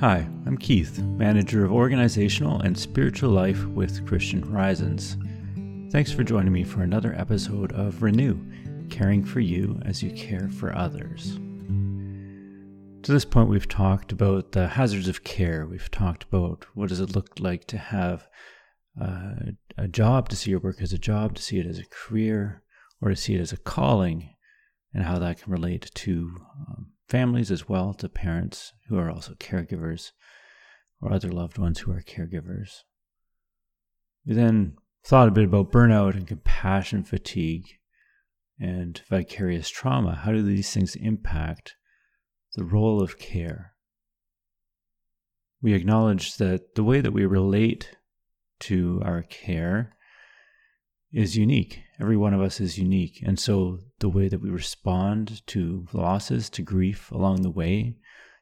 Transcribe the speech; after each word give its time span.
Hi, 0.00 0.26
I'm 0.44 0.58
Keith, 0.58 0.98
manager 0.98 1.64
of 1.64 1.72
organizational 1.72 2.60
and 2.62 2.76
spiritual 2.76 3.30
life 3.30 3.64
with 3.66 4.04
Christian 4.08 4.42
Horizons. 4.42 5.16
Thanks 5.92 6.10
for 6.10 6.24
joining 6.24 6.52
me 6.52 6.64
for 6.64 6.82
another 6.82 7.14
episode 7.16 7.70
of 7.72 8.02
Renew, 8.02 8.36
caring 8.90 9.24
for 9.24 9.38
you 9.38 9.80
as 9.84 10.02
you 10.02 10.10
care 10.10 10.50
for 10.50 10.76
others. 10.76 11.36
To 13.04 13.12
this 13.12 13.24
point, 13.24 13.48
we've 13.48 13.68
talked 13.68 14.10
about 14.10 14.50
the 14.50 14.66
hazards 14.66 15.06
of 15.06 15.22
care. 15.22 15.64
We've 15.64 15.90
talked 15.92 16.24
about 16.24 16.66
what 16.74 16.88
does 16.88 17.00
it 17.00 17.14
look 17.14 17.38
like 17.38 17.64
to 17.68 17.78
have 17.78 18.26
uh, 19.00 19.34
a 19.78 19.86
job, 19.86 20.28
to 20.30 20.36
see 20.36 20.50
your 20.50 20.60
work 20.60 20.82
as 20.82 20.92
a 20.92 20.98
job, 20.98 21.36
to 21.36 21.42
see 21.42 21.60
it 21.60 21.66
as 21.66 21.78
a 21.78 21.86
career, 21.86 22.64
or 23.00 23.10
to 23.10 23.16
see 23.16 23.36
it 23.36 23.40
as 23.40 23.52
a 23.52 23.58
calling, 23.58 24.34
and 24.92 25.04
how 25.04 25.20
that 25.20 25.40
can 25.40 25.52
relate 25.52 25.92
to 25.94 26.34
um, 26.68 26.93
families 27.08 27.50
as 27.50 27.68
well, 27.68 27.94
to 27.94 28.08
parents 28.08 28.72
who 28.88 28.98
are 28.98 29.10
also 29.10 29.34
caregivers, 29.34 30.12
or 31.00 31.12
other 31.12 31.30
loved 31.30 31.58
ones 31.58 31.80
who 31.80 31.92
are 31.92 32.00
caregivers. 32.00 32.82
We 34.26 34.34
then 34.34 34.76
thought 35.04 35.28
a 35.28 35.32
bit 35.32 35.44
about 35.44 35.70
burnout 35.70 36.14
and 36.14 36.26
compassion 36.26 37.04
fatigue 37.04 37.66
and 38.58 39.02
vicarious 39.10 39.68
trauma. 39.68 40.14
How 40.14 40.32
do 40.32 40.42
these 40.42 40.72
things 40.72 40.96
impact 40.96 41.74
the 42.54 42.64
role 42.64 43.02
of 43.02 43.18
care? 43.18 43.72
We 45.60 45.74
acknowledge 45.74 46.36
that 46.36 46.74
the 46.74 46.84
way 46.84 47.00
that 47.00 47.12
we 47.12 47.26
relate 47.26 47.96
to 48.60 49.02
our 49.04 49.22
care 49.22 49.96
is 51.12 51.36
unique. 51.36 51.80
Every 52.00 52.16
one 52.16 52.34
of 52.34 52.40
us 52.40 52.60
is 52.60 52.78
unique. 52.78 53.22
And 53.24 53.38
so 53.38 53.78
the 54.04 54.10
way 54.10 54.28
that 54.28 54.42
we 54.42 54.50
respond 54.50 55.40
to 55.46 55.86
losses, 55.94 56.50
to 56.50 56.60
grief 56.60 57.10
along 57.10 57.40
the 57.40 57.50
way, 57.50 57.96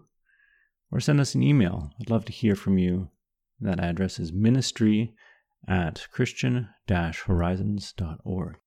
or 0.92 1.00
send 1.00 1.20
us 1.20 1.36
an 1.36 1.44
email. 1.44 1.92
I'd 2.00 2.10
love 2.10 2.26
to 2.26 2.32
hear 2.32 2.56
from 2.56 2.78
you. 2.78 3.10
That 3.60 3.80
address 3.80 4.20
is 4.20 4.32
ministry 4.32 5.14
at 5.68 6.08
christian 6.12 6.70
horizons.org. 6.88 8.58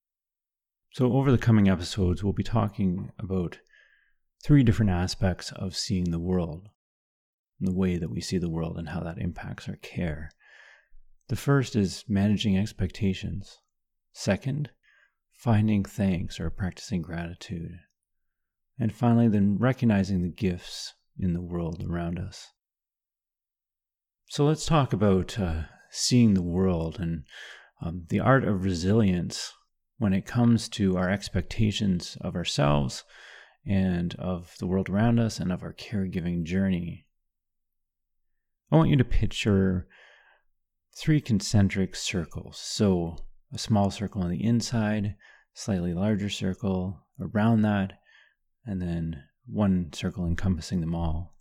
So, 0.93 1.13
over 1.15 1.33
the 1.33 1.39
coming 1.39 1.69
episodes, 1.69 2.23
we'll 2.23 2.35
be 2.35 2.43
talking 2.43 3.13
about 3.19 3.59
three 4.45 4.63
different 4.63 4.91
aspects 4.91 5.51
of 5.53 5.75
seeing 5.75 6.11
the 6.11 6.21
world, 6.21 6.69
the 7.59 7.73
way 7.73 7.97
that 7.97 8.11
we 8.11 8.21
see 8.21 8.37
the 8.37 8.51
world, 8.51 8.77
and 8.77 8.91
how 8.91 9.01
that 9.01 9.19
impacts 9.19 9.69
our 9.69 9.77
care. 9.77 10.31
The 11.29 11.37
first 11.37 11.75
is 11.75 12.05
managing 12.09 12.59
expectations. 12.59 13.59
Second, 14.13 14.71
finding 15.33 15.83
thanks 15.85 16.39
or 16.39 16.51
practicing 16.51 17.01
gratitude. 17.01 17.79
And 18.79 18.93
finally, 18.95 19.29
then 19.29 19.59
recognizing 19.59 20.23
the 20.23 20.31
gifts 20.31 20.95
in 21.19 21.35
the 21.35 21.43
world 21.43 21.85
around 21.89 22.19
us. 22.19 22.49
So 24.29 24.47
let's 24.47 24.65
talk 24.65 24.93
about 24.93 25.39
uh, 25.39 25.65
seeing 25.91 26.35
the 26.35 26.43
world 26.43 26.99
and 26.99 27.25
um, 27.83 28.07
the 28.09 28.21
art 28.21 28.45
of 28.45 28.65
resilience 28.65 29.53
when 29.99 30.13
it 30.13 30.27
comes 30.27 30.69
to 30.71 30.97
our 30.97 31.11
expectations 31.11 32.17
of 32.21 32.35
ourselves 32.35 33.05
and 33.67 34.15
of 34.17 34.55
the 34.59 34.67
world 34.67 34.89
around 34.89 35.19
us 35.21 35.39
and 35.39 35.53
of 35.53 35.63
our 35.63 35.73
caregiving 35.73 36.45
journey. 36.45 37.07
I 38.71 38.77
want 38.77 38.89
you 38.89 38.97
to 38.97 39.05
picture 39.05 39.87
three 40.97 41.21
concentric 41.21 41.95
circles. 41.95 42.59
So, 42.59 43.17
a 43.53 43.59
small 43.59 43.91
circle 43.91 44.23
on 44.23 44.31
the 44.31 44.43
inside, 44.43 45.17
slightly 45.53 45.93
larger 45.93 46.31
circle 46.31 47.07
around 47.21 47.63
that, 47.63 47.93
and 48.67 48.81
then 48.81 49.25
one 49.47 49.93
circle 49.93 50.27
encompassing 50.27 50.81
them 50.81 50.95
all. 50.95 51.35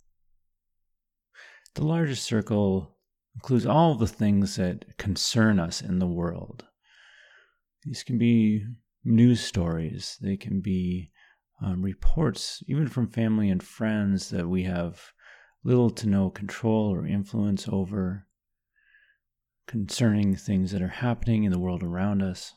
The 1.74 1.84
largest 1.84 2.24
circle 2.24 2.96
includes 3.34 3.66
all 3.66 3.94
the 3.94 4.06
things 4.06 4.56
that 4.56 4.98
concern 4.98 5.58
us 5.58 5.80
in 5.80 5.98
the 5.98 6.06
world. 6.06 6.64
These 7.84 8.02
can 8.02 8.18
be 8.18 8.64
news 9.04 9.40
stories, 9.40 10.18
they 10.20 10.36
can 10.36 10.60
be 10.60 11.10
um, 11.62 11.82
reports, 11.82 12.62
even 12.66 12.88
from 12.88 13.08
family 13.08 13.48
and 13.48 13.62
friends 13.62 14.30
that 14.30 14.48
we 14.48 14.64
have 14.64 15.12
little 15.64 15.90
to 15.90 16.08
no 16.08 16.28
control 16.28 16.92
or 16.92 17.06
influence 17.06 17.68
over 17.68 18.26
concerning 19.66 20.34
things 20.34 20.72
that 20.72 20.82
are 20.82 20.88
happening 20.88 21.44
in 21.44 21.52
the 21.52 21.58
world 21.58 21.82
around 21.82 22.20
us. 22.20 22.52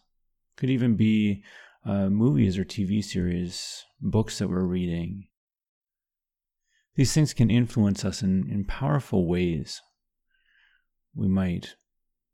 Could 0.57 0.69
even 0.69 0.95
be 0.95 1.43
uh, 1.85 2.09
movies 2.09 2.57
or 2.57 2.65
TV 2.65 3.03
series, 3.03 3.85
books 4.01 4.39
that 4.39 4.49
we're 4.49 4.63
reading. 4.63 5.27
These 6.95 7.13
things 7.13 7.33
can 7.33 7.49
influence 7.49 8.03
us 8.03 8.23
in, 8.23 8.49
in 8.49 8.65
powerful 8.65 9.27
ways. 9.27 9.81
We 11.13 11.27
might 11.27 11.75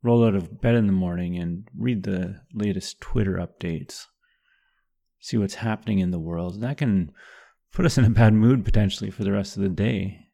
roll 0.02 0.24
out 0.24 0.34
of 0.34 0.60
bed 0.60 0.74
in 0.74 0.86
the 0.86 0.92
morning 0.92 1.36
and 1.36 1.68
read 1.76 2.02
the 2.02 2.40
latest 2.52 3.00
Twitter 3.00 3.34
updates, 3.34 4.06
see 5.20 5.36
what's 5.36 5.56
happening 5.56 5.98
in 5.98 6.10
the 6.10 6.18
world. 6.18 6.60
That 6.60 6.78
can 6.78 7.12
put 7.72 7.86
us 7.86 7.98
in 7.98 8.04
a 8.04 8.10
bad 8.10 8.34
mood 8.34 8.64
potentially 8.64 9.10
for 9.10 9.24
the 9.24 9.32
rest 9.32 9.56
of 9.56 9.62
the 9.62 9.68
day. 9.68 10.28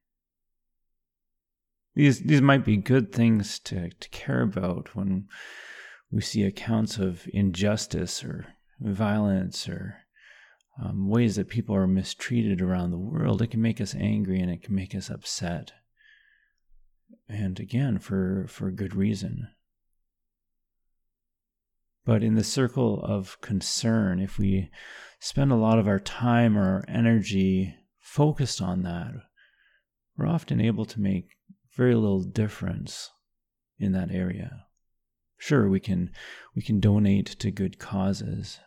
These 1.95 2.21
these 2.21 2.43
might 2.43 2.65
be 2.65 2.77
good 2.77 3.13
things 3.13 3.59
to, 3.61 3.91
to 3.91 4.09
care 4.11 4.43
about 4.43 4.95
when 4.95 5.27
we 6.11 6.21
see 6.21 6.45
accounts 6.45 6.99
of 6.99 7.27
injustice 7.33 8.23
or 8.23 8.47
violence 8.81 9.69
or 9.69 9.97
um, 10.83 11.09
ways 11.09 11.37
that 11.37 11.49
people 11.49 11.75
are 11.75 11.87
mistreated 11.87 12.61
around 12.61 12.91
the 12.91 12.99
world, 12.99 13.43
it 13.43 13.51
can 13.51 13.63
make 13.63 13.81
us 13.81 13.95
angry 13.95 14.41
and 14.41 14.51
it 14.51 14.63
can 14.63 14.75
make 14.75 14.95
us 14.95 15.11
upset. 15.11 15.73
And 17.29 17.59
again, 17.59 17.99
for, 17.99 18.47
for 18.49 18.71
good 18.71 18.95
reason. 18.95 19.49
But 22.05 22.23
in 22.23 22.37
the 22.37 22.45
circle 22.45 23.03
of 23.03 23.41
concern, 23.41 24.21
if 24.21 24.39
we 24.39 24.71
spend 25.21 25.53
a 25.53 25.57
lot 25.57 25.79
of 25.79 25.87
our 25.87 25.99
time 25.99 26.57
or 26.57 26.77
our 26.77 26.85
energy 26.89 27.75
focused 28.01 28.63
on 28.63 28.83
that, 28.85 29.13
we're 30.17 30.27
often 30.27 30.61
able 30.61 30.87
to 30.87 31.01
make 31.01 31.37
very 31.77 31.95
little 31.95 32.23
difference 32.23 33.11
in 33.79 33.93
that 33.93 34.11
area. 34.11 34.65
Sure, 35.37 35.69
we 35.69 35.81
can 35.81 36.11
we 36.57 36.63
can 36.63 36.81
donate 36.81 37.27
to 37.27 37.51
good 37.51 37.79
causes, 37.79 38.59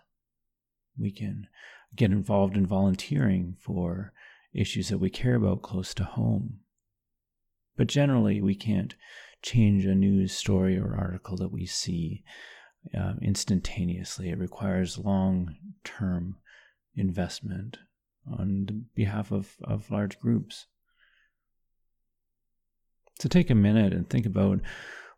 we 0.98 1.12
can 1.12 1.48
get 1.96 2.12
involved 2.12 2.56
in 2.56 2.66
volunteering 2.66 3.56
for 3.60 4.14
issues 4.54 4.90
that 4.90 4.98
we 4.98 5.10
care 5.10 5.36
about 5.36 5.62
close 5.62 5.94
to 5.94 6.04
home. 6.04 6.60
But 7.78 7.88
generally, 7.88 8.42
we 8.42 8.56
can't 8.56 8.96
change 9.42 9.86
a 9.86 9.96
news 9.96 10.34
story 10.34 10.78
or 10.78 10.96
article 10.96 11.38
that 11.38 11.52
we 11.52 11.66
see 11.66 12.24
uh, 12.98 13.14
instantaneously. 13.22 14.30
It 14.30 14.38
requires 14.38 14.98
long 14.98 15.56
term 15.84 16.38
investment 16.96 17.78
on 18.32 18.86
behalf 18.96 19.32
of, 19.32 19.56
of 19.64 19.90
large 19.90 20.20
groups. 20.20 20.68
So 23.20 23.30
take 23.30 23.50
a 23.50 23.56
minute 23.56 23.94
and 23.94 24.10
think 24.10 24.26
about 24.26 24.62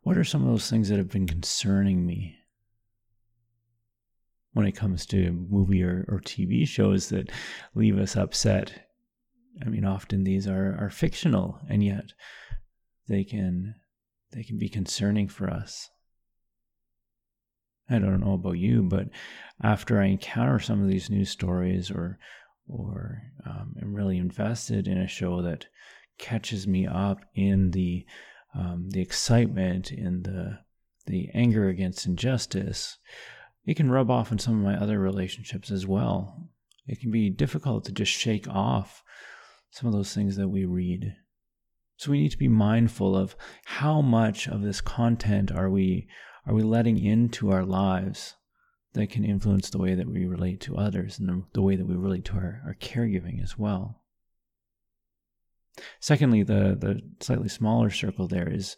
what 0.02 0.18
are 0.18 0.24
some 0.24 0.44
of 0.44 0.50
those 0.50 0.70
things 0.70 0.90
that 0.90 0.98
have 0.98 1.10
been 1.10 1.28
concerning 1.28 2.06
me 2.06 2.38
when 4.54 4.66
it 4.66 4.74
comes 4.74 5.06
to 5.08 5.46
movie 5.50 5.84
or, 5.84 6.06
or 6.08 6.20
TV 6.20 6.68
shows 6.68 7.10
that 7.10 7.32
leave 7.76 7.98
us 7.98 8.16
upset. 8.16 8.88
I 9.64 9.70
mean, 9.70 9.86
often 9.86 10.24
these 10.24 10.48
are, 10.48 10.78
are 10.80 10.90
fictional, 10.90 11.60
and 11.70 11.84
yet 11.84 12.14
they 13.08 13.24
can 13.24 13.76
they 14.32 14.44
can 14.44 14.58
be 14.58 14.70
concerning 14.70 15.28
for 15.28 15.50
us. 15.50 15.90
I 17.90 18.00
don't 18.00 18.22
know 18.22 18.34
about 18.34 18.58
you, 18.58 18.82
but 18.82 19.10
after 19.62 20.02
I 20.02 20.06
encounter 20.06 20.60
some 20.60 20.82
of 20.82 20.88
these 20.88 21.10
news 21.10 21.30
stories 21.30 21.92
or 21.92 22.18
or 22.68 23.22
um, 23.46 23.76
am 23.82 23.94
really 23.94 24.18
invested 24.18 24.88
in 24.88 24.98
a 24.98 25.08
show 25.08 25.42
that 25.42 25.68
catches 26.18 26.66
me 26.66 26.88
up 26.88 27.20
in 27.36 27.72
the 27.72 28.06
um, 28.56 28.90
the 28.90 29.02
excitement, 29.02 29.92
in 29.92 30.24
the 30.24 30.60
the 31.06 31.30
anger 31.34 31.68
against 31.68 32.06
injustice, 32.06 32.98
it 33.66 33.76
can 33.76 33.92
rub 33.92 34.12
off 34.12 34.32
in 34.32 34.40
some 34.40 34.58
of 34.58 34.64
my 34.64 34.76
other 34.76 35.00
relationships 35.00 35.72
as 35.72 35.88
well. 35.88 36.50
It 36.88 37.00
can 37.00 37.12
be 37.12 37.30
difficult 37.30 37.86
to 37.86 37.92
just 37.92 38.12
shake 38.12 38.48
off 38.48 39.04
some 39.72 39.88
of 39.88 39.94
those 39.94 40.14
things 40.14 40.36
that 40.36 40.50
we 40.50 40.66
read. 40.66 41.16
So 41.98 42.12
we 42.12 42.22
need 42.22 42.32
to 42.32 42.38
be 42.38 42.48
mindful 42.48 43.16
of 43.16 43.36
how 43.66 44.02
much 44.02 44.48
of 44.48 44.62
this 44.62 44.82
content 44.82 45.52
are 45.52 45.70
we 45.70 46.08
are 46.46 46.54
we 46.54 46.62
letting 46.62 47.00
into 47.00 47.52
our 47.52 47.64
lives 47.64 48.36
that 48.94 49.10
can 49.10 49.24
influence 49.24 49.70
the 49.70 49.78
way 49.78 49.96
that 49.96 50.10
we 50.10 50.26
relate 50.26 50.60
to 50.62 50.76
others 50.76 51.18
and 51.18 51.30
the, 51.30 51.44
the 51.54 51.62
way 51.62 51.76
that 51.76 51.88
we 51.88 51.96
relate 51.96 52.26
to 52.26 52.34
our, 52.34 52.62
our 52.66 52.76
caregiving 52.76 53.42
as 53.42 53.58
well. 53.58 54.02
Secondly, 56.00 56.44
the, 56.44 56.78
the 56.78 57.02
slightly 57.22 57.48
smaller 57.48 57.90
circle 57.90 58.28
there 58.28 58.50
is 58.50 58.76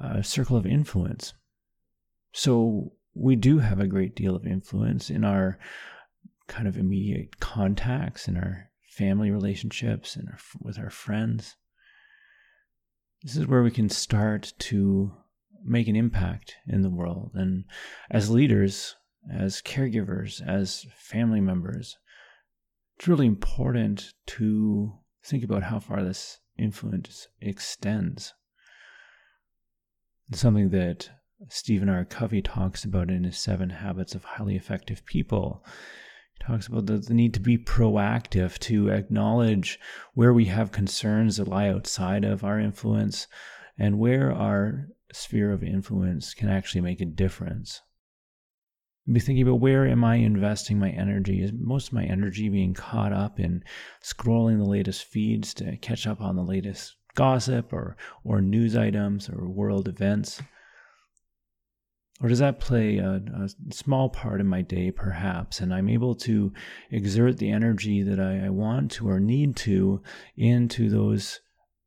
a 0.00 0.22
circle 0.22 0.56
of 0.56 0.66
influence. 0.66 1.34
So 2.32 2.92
we 3.14 3.36
do 3.36 3.58
have 3.58 3.80
a 3.80 3.86
great 3.86 4.14
deal 4.14 4.34
of 4.34 4.46
influence 4.46 5.10
in 5.10 5.24
our 5.24 5.58
kind 6.46 6.68
of 6.68 6.76
immediate 6.76 7.40
contacts, 7.40 8.28
in 8.28 8.36
our 8.36 8.70
family 8.90 9.30
relationships, 9.30 10.16
and 10.16 10.28
with 10.60 10.78
our 10.78 10.90
friends. 10.90 11.56
This 13.22 13.36
is 13.36 13.46
where 13.46 13.62
we 13.62 13.70
can 13.70 13.88
start 13.88 14.52
to 14.58 15.12
make 15.64 15.88
an 15.88 15.96
impact 15.96 16.56
in 16.68 16.82
the 16.82 16.90
world. 16.90 17.30
And 17.34 17.64
as 18.10 18.30
leaders, 18.30 18.96
as 19.32 19.62
caregivers, 19.62 20.46
as 20.46 20.86
family 20.96 21.40
members, 21.40 21.96
it's 22.96 23.08
really 23.08 23.26
important 23.26 24.12
to 24.26 24.92
think 25.24 25.42
about 25.42 25.62
how 25.64 25.78
far 25.78 26.02
this 26.02 26.38
influence 26.58 27.28
extends. 27.40 28.34
It's 30.28 30.40
something 30.40 30.70
that 30.70 31.10
Stephen 31.48 31.88
R. 31.88 32.04
Covey 32.04 32.40
talks 32.40 32.84
about 32.84 33.10
in 33.10 33.24
his 33.24 33.38
Seven 33.38 33.68
Habits 33.68 34.14
of 34.14 34.24
Highly 34.24 34.56
Effective 34.56 35.04
People. 35.04 35.64
He 36.32 36.44
talks 36.44 36.66
about 36.66 36.86
the, 36.86 36.96
the 36.96 37.12
need 37.12 37.34
to 37.34 37.40
be 37.40 37.58
proactive, 37.58 38.58
to 38.60 38.88
acknowledge 38.88 39.78
where 40.14 40.32
we 40.32 40.46
have 40.46 40.72
concerns 40.72 41.36
that 41.36 41.48
lie 41.48 41.68
outside 41.68 42.24
of 42.24 42.44
our 42.44 42.58
influence 42.58 43.26
and 43.78 43.98
where 43.98 44.32
our 44.32 44.88
sphere 45.12 45.52
of 45.52 45.62
influence 45.62 46.32
can 46.32 46.48
actually 46.48 46.80
make 46.80 47.00
a 47.00 47.06
difference. 47.06 47.82
Be 49.12 49.20
thinking 49.20 49.46
about 49.46 49.60
where 49.60 49.86
am 49.86 50.02
I 50.02 50.16
investing 50.16 50.78
my 50.78 50.90
energy? 50.90 51.42
Is 51.42 51.52
most 51.52 51.88
of 51.88 51.92
my 51.92 52.04
energy 52.04 52.48
being 52.48 52.72
caught 52.72 53.12
up 53.12 53.38
in 53.38 53.62
scrolling 54.02 54.56
the 54.58 54.64
latest 54.64 55.04
feeds 55.04 55.52
to 55.54 55.76
catch 55.76 56.06
up 56.06 56.22
on 56.22 56.36
the 56.36 56.42
latest 56.42 56.96
gossip 57.14 57.72
or, 57.72 57.98
or 58.24 58.40
news 58.40 58.74
items 58.74 59.28
or 59.28 59.46
world 59.46 59.88
events? 59.88 60.40
Or 62.20 62.28
does 62.28 62.38
that 62.38 62.60
play 62.60 62.98
a, 62.98 63.20
a, 63.34 63.48
small 63.72 64.08
part 64.08 64.40
in 64.40 64.46
my 64.46 64.62
day, 64.62 64.92
perhaps, 64.92 65.60
and 65.60 65.74
I'm 65.74 65.88
able 65.88 66.14
to 66.16 66.52
exert 66.90 67.38
the 67.38 67.50
energy 67.50 68.02
that 68.02 68.20
I, 68.20 68.46
I 68.46 68.50
want 68.50 68.92
to 68.92 69.08
or 69.08 69.18
need 69.18 69.56
to 69.56 70.00
into 70.36 70.88
those 70.88 71.40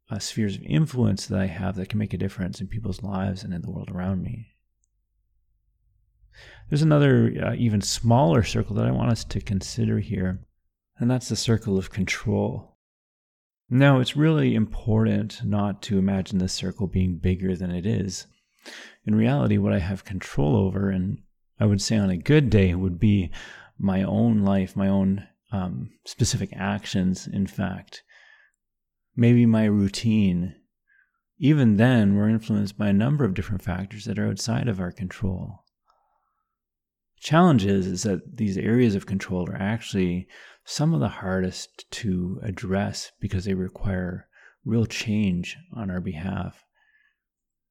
uh, 0.09 0.19
spheres 0.19 0.55
of 0.55 0.63
influence 0.63 1.27
that 1.27 1.39
I 1.39 1.45
have 1.45 1.75
that 1.75 1.89
can 1.89 1.99
make 1.99 2.13
a 2.13 2.17
difference 2.17 2.59
in 2.59 2.67
people's 2.67 3.03
lives 3.03 3.43
and 3.43 3.53
in 3.53 3.61
the 3.61 3.71
world 3.71 3.89
around 3.89 4.21
me? 4.21 4.47
There's 6.69 6.81
another, 6.81 7.33
uh, 7.43 7.53
even 7.55 7.81
smaller 7.81 8.43
circle 8.43 8.75
that 8.75 8.85
I 8.85 8.91
want 8.91 9.11
us 9.11 9.23
to 9.23 9.39
consider 9.39 9.99
here, 9.99 10.45
and 10.99 11.09
that's 11.09 11.29
the 11.29 11.35
circle 11.37 11.77
of 11.77 11.89
control. 11.89 12.77
Now, 13.69 13.99
it's 13.99 14.17
really 14.17 14.55
important 14.55 15.43
not 15.43 15.81
to 15.83 15.97
imagine 15.97 16.37
this 16.37 16.53
circle 16.53 16.87
being 16.87 17.17
bigger 17.17 17.55
than 17.55 17.71
it 17.71 17.85
is. 17.85 18.27
In 19.05 19.15
reality, 19.15 19.57
what 19.57 19.73
I 19.73 19.79
have 19.79 20.03
control 20.03 20.55
over, 20.55 20.89
and 20.89 21.19
I 21.59 21.65
would 21.65 21.81
say 21.81 21.97
on 21.97 22.09
a 22.09 22.17
good 22.17 22.49
day, 22.49 22.75
would 22.75 22.99
be 22.99 23.31
my 23.77 24.03
own 24.03 24.43
life, 24.43 24.75
my 24.75 24.87
own 24.87 25.27
um, 25.51 25.91
specific 26.05 26.49
actions, 26.53 27.27
in 27.27 27.47
fact. 27.47 28.03
Maybe 29.15 29.45
my 29.45 29.65
routine. 29.65 30.55
Even 31.39 31.77
then, 31.77 32.15
we're 32.15 32.29
influenced 32.29 32.77
by 32.77 32.89
a 32.89 32.93
number 32.93 33.23
of 33.23 33.33
different 33.33 33.61
factors 33.61 34.05
that 34.05 34.19
are 34.19 34.27
outside 34.27 34.67
of 34.67 34.79
our 34.79 34.91
control. 34.91 35.63
Challenge 37.19 37.65
is, 37.65 37.87
is 37.87 38.03
that 38.03 38.37
these 38.37 38.57
areas 38.57 38.95
of 38.95 39.05
control 39.05 39.49
are 39.49 39.55
actually 39.55 40.27
some 40.65 40.93
of 40.93 40.99
the 40.99 41.07
hardest 41.07 41.89
to 41.91 42.39
address 42.43 43.11
because 43.19 43.45
they 43.45 43.53
require 43.53 44.27
real 44.65 44.85
change 44.85 45.57
on 45.73 45.89
our 45.89 46.01
behalf. 46.01 46.63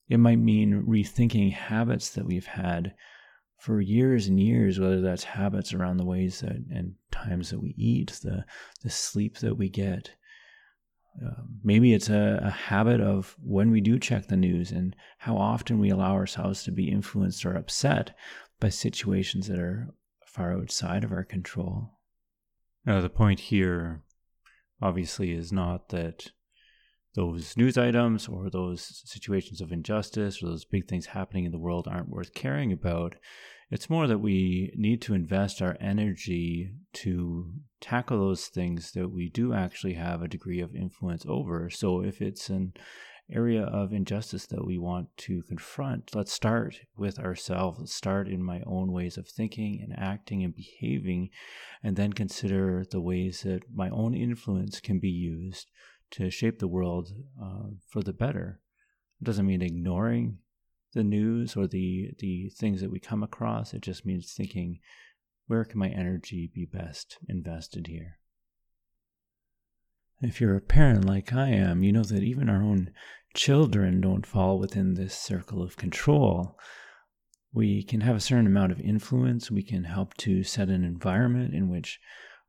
It 0.08 0.18
might 0.18 0.38
mean 0.38 0.84
rethinking 0.86 1.52
habits 1.52 2.10
that 2.10 2.26
we've 2.26 2.46
had 2.46 2.94
for 3.58 3.80
years 3.80 4.28
and 4.28 4.38
years, 4.38 4.78
whether 4.78 5.00
that's 5.00 5.24
habits 5.24 5.72
around 5.72 5.96
the 5.96 6.04
ways 6.04 6.40
that 6.40 6.56
and 6.70 6.94
times 7.10 7.50
that 7.50 7.60
we 7.60 7.74
eat, 7.76 8.18
the 8.22 8.44
the 8.82 8.90
sleep 8.90 9.38
that 9.38 9.56
we 9.56 9.68
get. 9.68 10.10
Uh, 11.24 11.42
maybe 11.64 11.94
it's 11.94 12.10
a, 12.10 12.40
a 12.42 12.50
habit 12.50 13.00
of 13.00 13.36
when 13.42 13.70
we 13.70 13.80
do 13.80 13.98
check 13.98 14.28
the 14.28 14.36
news 14.36 14.70
and 14.70 14.94
how 15.18 15.36
often 15.36 15.78
we 15.78 15.88
allow 15.88 16.12
ourselves 16.12 16.62
to 16.62 16.70
be 16.70 16.90
influenced 16.90 17.46
or 17.46 17.54
upset 17.54 18.14
by 18.60 18.68
situations 18.68 19.48
that 19.48 19.58
are 19.58 19.88
far 20.26 20.52
outside 20.52 21.02
of 21.04 21.12
our 21.12 21.24
control. 21.24 21.98
Now, 22.84 23.00
the 23.00 23.08
point 23.08 23.40
here 23.40 24.02
obviously 24.82 25.32
is 25.32 25.52
not 25.52 25.88
that 25.88 26.32
those 27.16 27.56
news 27.56 27.76
items 27.76 28.28
or 28.28 28.50
those 28.50 29.02
situations 29.04 29.60
of 29.60 29.72
injustice 29.72 30.42
or 30.42 30.46
those 30.46 30.64
big 30.64 30.86
things 30.86 31.06
happening 31.06 31.46
in 31.46 31.52
the 31.52 31.58
world 31.58 31.88
aren't 31.88 32.10
worth 32.10 32.34
caring 32.34 32.72
about. 32.72 33.16
It's 33.70 33.90
more 33.90 34.06
that 34.06 34.18
we 34.18 34.70
need 34.76 35.02
to 35.02 35.14
invest 35.14 35.60
our 35.60 35.76
energy 35.80 36.70
to 36.92 37.50
tackle 37.80 38.18
those 38.18 38.46
things 38.46 38.92
that 38.92 39.08
we 39.08 39.28
do 39.28 39.52
actually 39.52 39.94
have 39.94 40.22
a 40.22 40.28
degree 40.28 40.60
of 40.60 40.76
influence 40.76 41.24
over. 41.26 41.68
So 41.70 42.02
if 42.02 42.22
it's 42.22 42.48
an 42.48 42.74
area 43.32 43.62
of 43.62 43.92
injustice 43.92 44.46
that 44.46 44.64
we 44.64 44.78
want 44.78 45.08
to 45.16 45.42
confront, 45.48 46.14
let's 46.14 46.32
start 46.32 46.76
with 46.96 47.18
ourselves. 47.18 47.80
Let's 47.80 47.94
start 47.94 48.28
in 48.28 48.40
my 48.40 48.62
own 48.66 48.92
ways 48.92 49.16
of 49.16 49.26
thinking 49.26 49.80
and 49.82 49.98
acting 49.98 50.44
and 50.44 50.54
behaving, 50.54 51.30
and 51.82 51.96
then 51.96 52.12
consider 52.12 52.84
the 52.88 53.00
ways 53.00 53.40
that 53.42 53.62
my 53.74 53.88
own 53.88 54.14
influence 54.14 54.80
can 54.80 55.00
be 55.00 55.10
used 55.10 55.66
to 56.12 56.30
shape 56.30 56.58
the 56.58 56.68
world 56.68 57.12
uh, 57.42 57.70
for 57.88 58.02
the 58.02 58.12
better. 58.12 58.60
It 59.20 59.24
doesn't 59.24 59.46
mean 59.46 59.62
ignoring 59.62 60.38
the 60.96 61.04
news 61.04 61.56
or 61.56 61.66
the, 61.66 62.10
the 62.18 62.48
things 62.48 62.80
that 62.80 62.90
we 62.90 62.98
come 62.98 63.22
across, 63.22 63.74
it 63.74 63.82
just 63.82 64.06
means 64.06 64.32
thinking, 64.32 64.80
where 65.46 65.64
can 65.64 65.78
my 65.78 65.88
energy 65.88 66.50
be 66.52 66.64
best 66.64 67.18
invested 67.28 67.86
here? 67.86 68.18
If 70.22 70.40
you're 70.40 70.56
a 70.56 70.62
parent 70.62 71.04
like 71.04 71.34
I 71.34 71.48
am, 71.48 71.82
you 71.82 71.92
know 71.92 72.02
that 72.02 72.22
even 72.22 72.48
our 72.48 72.62
own 72.62 72.90
children 73.34 74.00
don't 74.00 74.26
fall 74.26 74.58
within 74.58 74.94
this 74.94 75.14
circle 75.14 75.62
of 75.62 75.76
control. 75.76 76.58
We 77.52 77.82
can 77.82 78.00
have 78.00 78.16
a 78.16 78.20
certain 78.20 78.46
amount 78.46 78.72
of 78.72 78.80
influence. 78.80 79.50
We 79.50 79.62
can 79.62 79.84
help 79.84 80.14
to 80.18 80.42
set 80.42 80.68
an 80.68 80.82
environment 80.82 81.54
in 81.54 81.68
which 81.68 82.00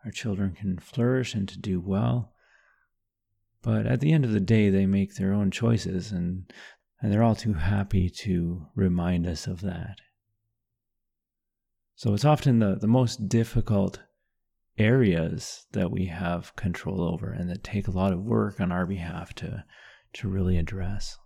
our 0.05 0.11
children 0.11 0.55
can 0.55 0.79
flourish 0.79 1.33
and 1.33 1.47
to 1.49 1.59
do 1.59 1.81
well. 1.81 2.33
But 3.67 3.85
at 3.85 3.99
the 3.99 4.13
end 4.13 4.23
of 4.23 4.31
the 4.31 4.39
day, 4.39 4.69
they 4.69 4.85
make 4.85 5.15
their 5.15 5.33
own 5.33 5.51
choices, 5.51 6.13
and, 6.13 6.49
and 7.01 7.11
they're 7.11 7.21
all 7.21 7.35
too 7.35 7.55
happy 7.55 8.09
to 8.09 8.65
remind 8.75 9.27
us 9.27 9.45
of 9.45 9.59
that. 9.59 9.97
So 11.95 12.13
it's 12.13 12.23
often 12.23 12.59
the, 12.59 12.75
the 12.75 12.87
most 12.87 13.27
difficult 13.27 13.99
areas 14.77 15.65
that 15.73 15.91
we 15.91 16.05
have 16.05 16.55
control 16.55 17.01
over 17.01 17.33
and 17.33 17.49
that 17.49 17.65
take 17.65 17.89
a 17.89 17.91
lot 17.91 18.13
of 18.13 18.23
work 18.23 18.61
on 18.61 18.71
our 18.71 18.85
behalf 18.85 19.33
to, 19.33 19.65
to 20.13 20.29
really 20.29 20.57
address. 20.57 21.17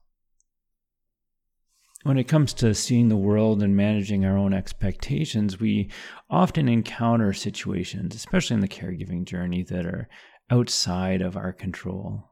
When 2.02 2.18
it 2.18 2.28
comes 2.28 2.56
to 2.56 2.74
seeing 2.74 3.10
the 3.10 3.16
world 3.16 3.62
and 3.62 3.78
managing 3.78 4.26
our 4.26 4.36
own 4.36 4.52
expectations, 4.52 5.60
we 5.60 5.92
often 6.28 6.68
encounter 6.68 7.34
situations, 7.34 8.16
especially 8.16 8.56
in 8.56 8.62
the 8.62 8.68
caregiving 8.68 9.26
journey, 9.26 9.62
that 9.62 9.86
are 9.86 10.10
outside 10.50 11.22
of 11.22 11.38
our 11.38 11.54
control. 11.54 12.31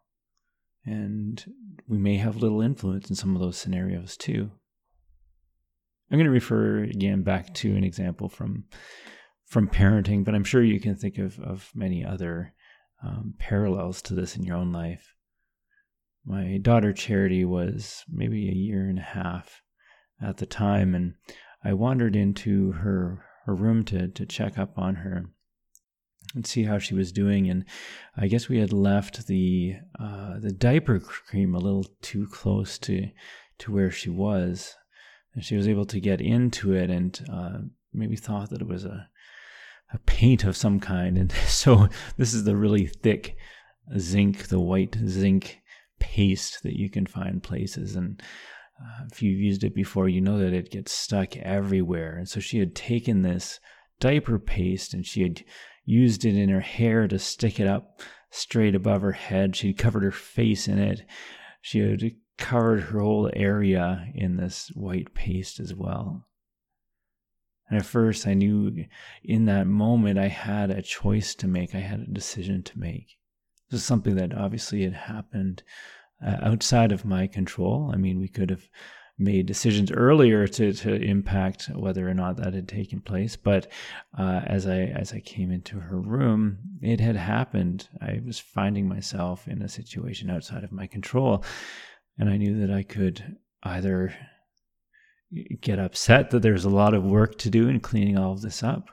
And 0.85 1.43
we 1.87 1.97
may 1.97 2.17
have 2.17 2.37
little 2.37 2.61
influence 2.61 3.09
in 3.09 3.15
some 3.15 3.35
of 3.35 3.41
those 3.41 3.57
scenarios 3.57 4.17
too. 4.17 4.51
I'm 6.11 6.17
going 6.17 6.25
to 6.25 6.31
refer 6.31 6.83
again 6.83 7.21
back 7.21 7.53
to 7.55 7.75
an 7.75 7.83
example 7.83 8.29
from 8.29 8.65
from 9.45 9.67
parenting, 9.67 10.23
but 10.23 10.35
I'm 10.35 10.43
sure 10.43 10.63
you 10.63 10.79
can 10.79 10.95
think 10.95 11.17
of, 11.17 11.39
of 11.39 11.71
many 11.73 12.05
other 12.05 12.53
um, 13.03 13.33
parallels 13.39 14.01
to 14.03 14.13
this 14.13 14.35
in 14.35 14.43
your 14.43 14.55
own 14.55 14.71
life. 14.71 15.15
My 16.23 16.59
daughter 16.61 16.93
Charity 16.93 17.45
was 17.45 18.03
maybe 18.07 18.47
a 18.47 18.53
year 18.53 18.87
and 18.87 18.99
a 18.99 19.03
half 19.03 19.63
at 20.21 20.37
the 20.37 20.45
time, 20.45 20.93
and 20.93 21.15
I 21.63 21.73
wandered 21.73 22.15
into 22.15 22.73
her 22.73 23.25
her 23.45 23.55
room 23.55 23.83
to 23.85 24.07
to 24.07 24.25
check 24.25 24.59
up 24.59 24.77
on 24.77 24.95
her 24.95 25.31
and 26.35 26.45
see 26.45 26.63
how 26.63 26.77
she 26.77 26.93
was 26.93 27.11
doing. 27.11 27.49
And 27.49 27.65
I 28.15 28.27
guess 28.27 28.49
we 28.49 28.59
had 28.59 28.73
left 28.73 29.27
the 29.27 29.75
uh, 29.99 30.39
the 30.39 30.51
diaper 30.51 30.99
cream 30.99 31.55
a 31.55 31.59
little 31.59 31.85
too 32.01 32.27
close 32.27 32.77
to 32.79 33.09
to 33.59 33.71
where 33.71 33.91
she 33.91 34.09
was, 34.09 34.75
and 35.33 35.43
she 35.43 35.55
was 35.55 35.67
able 35.67 35.85
to 35.85 35.99
get 35.99 36.21
into 36.21 36.73
it 36.73 36.89
and 36.89 37.19
uh, 37.31 37.59
maybe 37.93 38.15
thought 38.15 38.49
that 38.51 38.61
it 38.61 38.67
was 38.67 38.85
a 38.85 39.09
a 39.93 39.97
paint 39.99 40.43
of 40.43 40.57
some 40.57 40.79
kind. 40.79 41.17
And 41.17 41.31
so 41.47 41.87
this 42.17 42.33
is 42.33 42.43
the 42.43 42.55
really 42.55 42.87
thick 42.87 43.35
zinc, 43.97 44.47
the 44.47 44.59
white 44.59 44.97
zinc 45.05 45.61
paste 45.99 46.63
that 46.63 46.77
you 46.77 46.89
can 46.89 47.05
find 47.05 47.43
places. 47.43 47.95
And 47.95 48.21
uh, 48.81 49.05
if 49.11 49.21
you've 49.21 49.39
used 49.39 49.63
it 49.63 49.75
before, 49.75 50.07
you 50.07 50.21
know 50.21 50.37
that 50.37 50.53
it 50.53 50.71
gets 50.71 50.91
stuck 50.91 51.35
everywhere. 51.37 52.17
And 52.17 52.29
so 52.29 52.39
she 52.39 52.59
had 52.59 52.75
taken 52.75 53.21
this 53.21 53.59
diaper 53.99 54.39
paste 54.39 54.93
and 54.93 55.05
she 55.05 55.23
had 55.23 55.43
used 55.89 56.23
it 56.23 56.35
in 56.35 56.49
her 56.49 56.59
hair 56.59 57.07
to 57.07 57.17
stick 57.17 57.59
it 57.59 57.67
up 57.67 58.01
straight 58.29 58.75
above 58.75 59.01
her 59.01 59.11
head. 59.11 59.55
She'd 59.55 59.77
covered 59.77 60.03
her 60.03 60.11
face 60.11 60.67
in 60.67 60.77
it. 60.77 61.01
She 61.61 61.79
had 61.79 62.11
covered 62.37 62.81
her 62.81 62.99
whole 62.99 63.29
area 63.33 64.07
in 64.13 64.37
this 64.37 64.69
white 64.75 65.13
paste 65.15 65.59
as 65.59 65.73
well. 65.73 66.27
And 67.69 67.79
at 67.79 67.85
first, 67.85 68.27
I 68.27 68.35
knew 68.35 68.85
in 69.23 69.45
that 69.45 69.65
moment 69.65 70.19
I 70.19 70.27
had 70.27 70.69
a 70.69 70.81
choice 70.81 71.33
to 71.35 71.47
make, 71.47 71.73
I 71.73 71.79
had 71.79 72.01
a 72.01 72.13
decision 72.13 72.61
to 72.63 72.79
make. 72.79 73.17
This 73.69 73.81
is 73.81 73.85
something 73.85 74.15
that 74.15 74.35
obviously 74.35 74.83
had 74.83 74.93
happened 74.93 75.63
uh, 76.25 76.37
outside 76.41 76.91
of 76.91 77.05
my 77.05 77.25
control. 77.25 77.91
I 77.93 77.97
mean, 77.97 78.19
we 78.19 78.27
could 78.27 78.51
have 78.51 78.67
made 79.19 79.45
decisions 79.45 79.91
earlier 79.91 80.47
to, 80.47 80.71
to 80.71 80.95
impact 80.95 81.69
whether 81.75 82.07
or 82.07 82.13
not 82.13 82.37
that 82.37 82.53
had 82.53 82.69
taken 82.69 83.01
place. 83.01 83.35
But 83.35 83.67
uh, 84.17 84.41
as 84.45 84.65
I 84.65 84.77
as 84.77 85.11
I 85.11 85.19
came 85.19 85.51
into 85.51 85.79
her 85.79 85.99
room, 85.99 86.57
it 86.81 87.01
had 87.01 87.17
happened. 87.17 87.89
I 88.01 88.21
was 88.25 88.39
finding 88.39 88.87
myself 88.87 89.47
in 89.47 89.61
a 89.61 89.69
situation 89.69 90.29
outside 90.29 90.63
of 90.63 90.71
my 90.71 90.87
control, 90.87 91.43
and 92.17 92.29
I 92.29 92.37
knew 92.37 92.59
that 92.61 92.73
I 92.73 92.83
could 92.83 93.37
either 93.63 94.15
get 95.61 95.79
upset 95.79 96.31
that 96.31 96.41
there's 96.41 96.65
a 96.65 96.69
lot 96.69 96.93
of 96.93 97.03
work 97.03 97.37
to 97.39 97.49
do 97.49 97.67
in 97.67 97.81
cleaning 97.81 98.17
all 98.17 98.31
of 98.31 98.41
this 98.41 98.63
up, 98.63 98.89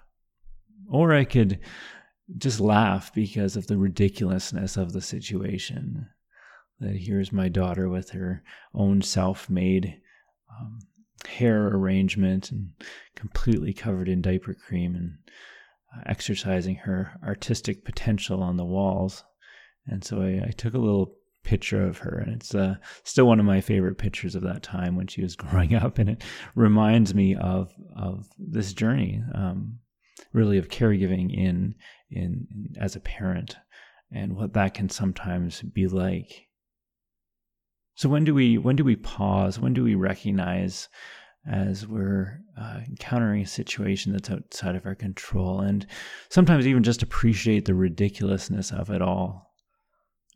or 0.90 1.14
I 1.14 1.24
could 1.24 1.60
just 2.36 2.58
laugh 2.58 3.14
because 3.14 3.54
of 3.54 3.68
the 3.68 3.78
ridiculousness 3.78 4.76
of 4.76 4.92
the 4.92 5.00
situation. 5.00 6.08
That 6.80 6.96
here's 6.96 7.32
my 7.32 7.48
daughter 7.48 7.88
with 7.88 8.10
her 8.10 8.42
own 8.74 9.00
self 9.00 9.48
made 9.48 9.98
um, 10.50 10.78
hair 11.26 11.66
arrangement 11.68 12.50
and 12.50 12.70
completely 13.14 13.72
covered 13.72 14.08
in 14.08 14.22
diaper 14.22 14.54
cream 14.54 14.94
and 14.94 15.18
uh, 15.94 16.02
exercising 16.06 16.76
her 16.76 17.18
artistic 17.24 17.84
potential 17.84 18.42
on 18.42 18.56
the 18.56 18.64
walls. 18.64 19.24
And 19.86 20.04
so 20.04 20.20
I, 20.20 20.46
I 20.48 20.50
took 20.56 20.74
a 20.74 20.78
little 20.78 21.16
picture 21.46 21.86
of 21.86 21.98
her, 21.98 22.18
and 22.18 22.34
it's 22.34 22.54
uh, 22.54 22.74
still 23.04 23.26
one 23.26 23.40
of 23.40 23.46
my 23.46 23.60
favorite 23.60 23.96
pictures 23.96 24.34
of 24.34 24.42
that 24.42 24.62
time 24.62 24.96
when 24.96 25.06
she 25.06 25.22
was 25.22 25.36
growing 25.36 25.74
up, 25.74 25.98
and 25.98 26.10
it 26.10 26.24
reminds 26.54 27.14
me 27.14 27.34
of 27.36 27.72
of 27.96 28.26
this 28.38 28.74
journey, 28.74 29.22
um, 29.34 29.78
really 30.32 30.58
of 30.58 30.68
caregiving 30.68 31.32
in 31.32 31.74
in, 32.10 32.46
in 32.50 32.74
as 32.78 32.96
a 32.96 33.00
parent, 33.00 33.56
and 34.12 34.36
what 34.36 34.52
that 34.52 34.74
can 34.74 34.90
sometimes 34.90 35.62
be 35.62 35.86
like. 35.86 36.45
So 37.96 38.10
when 38.10 38.24
do 38.24 38.34
we 38.34 38.58
when 38.58 38.76
do 38.76 38.84
we 38.84 38.96
pause? 38.96 39.58
When 39.58 39.72
do 39.72 39.82
we 39.82 39.94
recognize 39.94 40.88
as 41.50 41.86
we're 41.86 42.40
uh, 42.60 42.80
encountering 42.86 43.42
a 43.42 43.46
situation 43.46 44.12
that's 44.12 44.30
outside 44.30 44.76
of 44.76 44.84
our 44.84 44.94
control, 44.94 45.60
and 45.60 45.86
sometimes 46.28 46.66
even 46.66 46.82
just 46.82 47.02
appreciate 47.02 47.64
the 47.64 47.74
ridiculousness 47.74 48.70
of 48.70 48.90
it 48.90 49.00
all? 49.00 49.54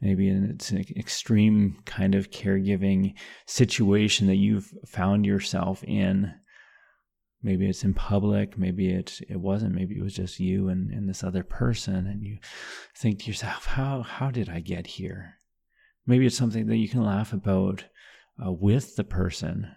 Maybe 0.00 0.30
it's 0.30 0.70
an 0.70 0.82
extreme 0.96 1.82
kind 1.84 2.14
of 2.14 2.30
caregiving 2.30 3.12
situation 3.46 4.26
that 4.28 4.36
you've 4.36 4.72
found 4.86 5.26
yourself 5.26 5.84
in. 5.84 6.32
Maybe 7.42 7.68
it's 7.68 7.84
in 7.84 7.92
public, 7.92 8.56
maybe 8.56 8.90
it 8.90 9.20
it 9.28 9.38
wasn't, 9.38 9.74
maybe 9.74 9.98
it 9.98 10.02
was 10.02 10.14
just 10.14 10.40
you 10.40 10.68
and, 10.68 10.90
and 10.90 11.06
this 11.06 11.22
other 11.22 11.42
person, 11.42 12.06
and 12.06 12.22
you 12.22 12.38
think 12.96 13.18
to 13.20 13.26
yourself, 13.26 13.66
how 13.66 14.00
how 14.00 14.30
did 14.30 14.48
I 14.48 14.60
get 14.60 14.86
here? 14.86 15.39
Maybe 16.10 16.26
it's 16.26 16.36
something 16.36 16.66
that 16.66 16.76
you 16.76 16.88
can 16.88 17.02
laugh 17.02 17.32
about 17.32 17.84
uh, 18.44 18.52
with 18.52 18.96
the 18.96 19.04
person 19.04 19.68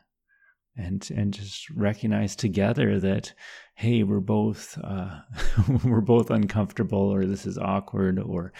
and 0.76 1.08
and 1.16 1.34
just 1.34 1.70
recognize 1.70 2.36
together 2.36 3.00
that 3.00 3.34
hey 3.76 4.02
we're 4.02 4.20
both 4.20 4.78
uh, 4.84 5.20
we're 5.84 6.02
both 6.02 6.32
uncomfortable 6.32 7.14
or 7.14 7.26
this 7.26 7.46
is 7.46 7.58
awkward 7.58 8.20
or 8.20 8.52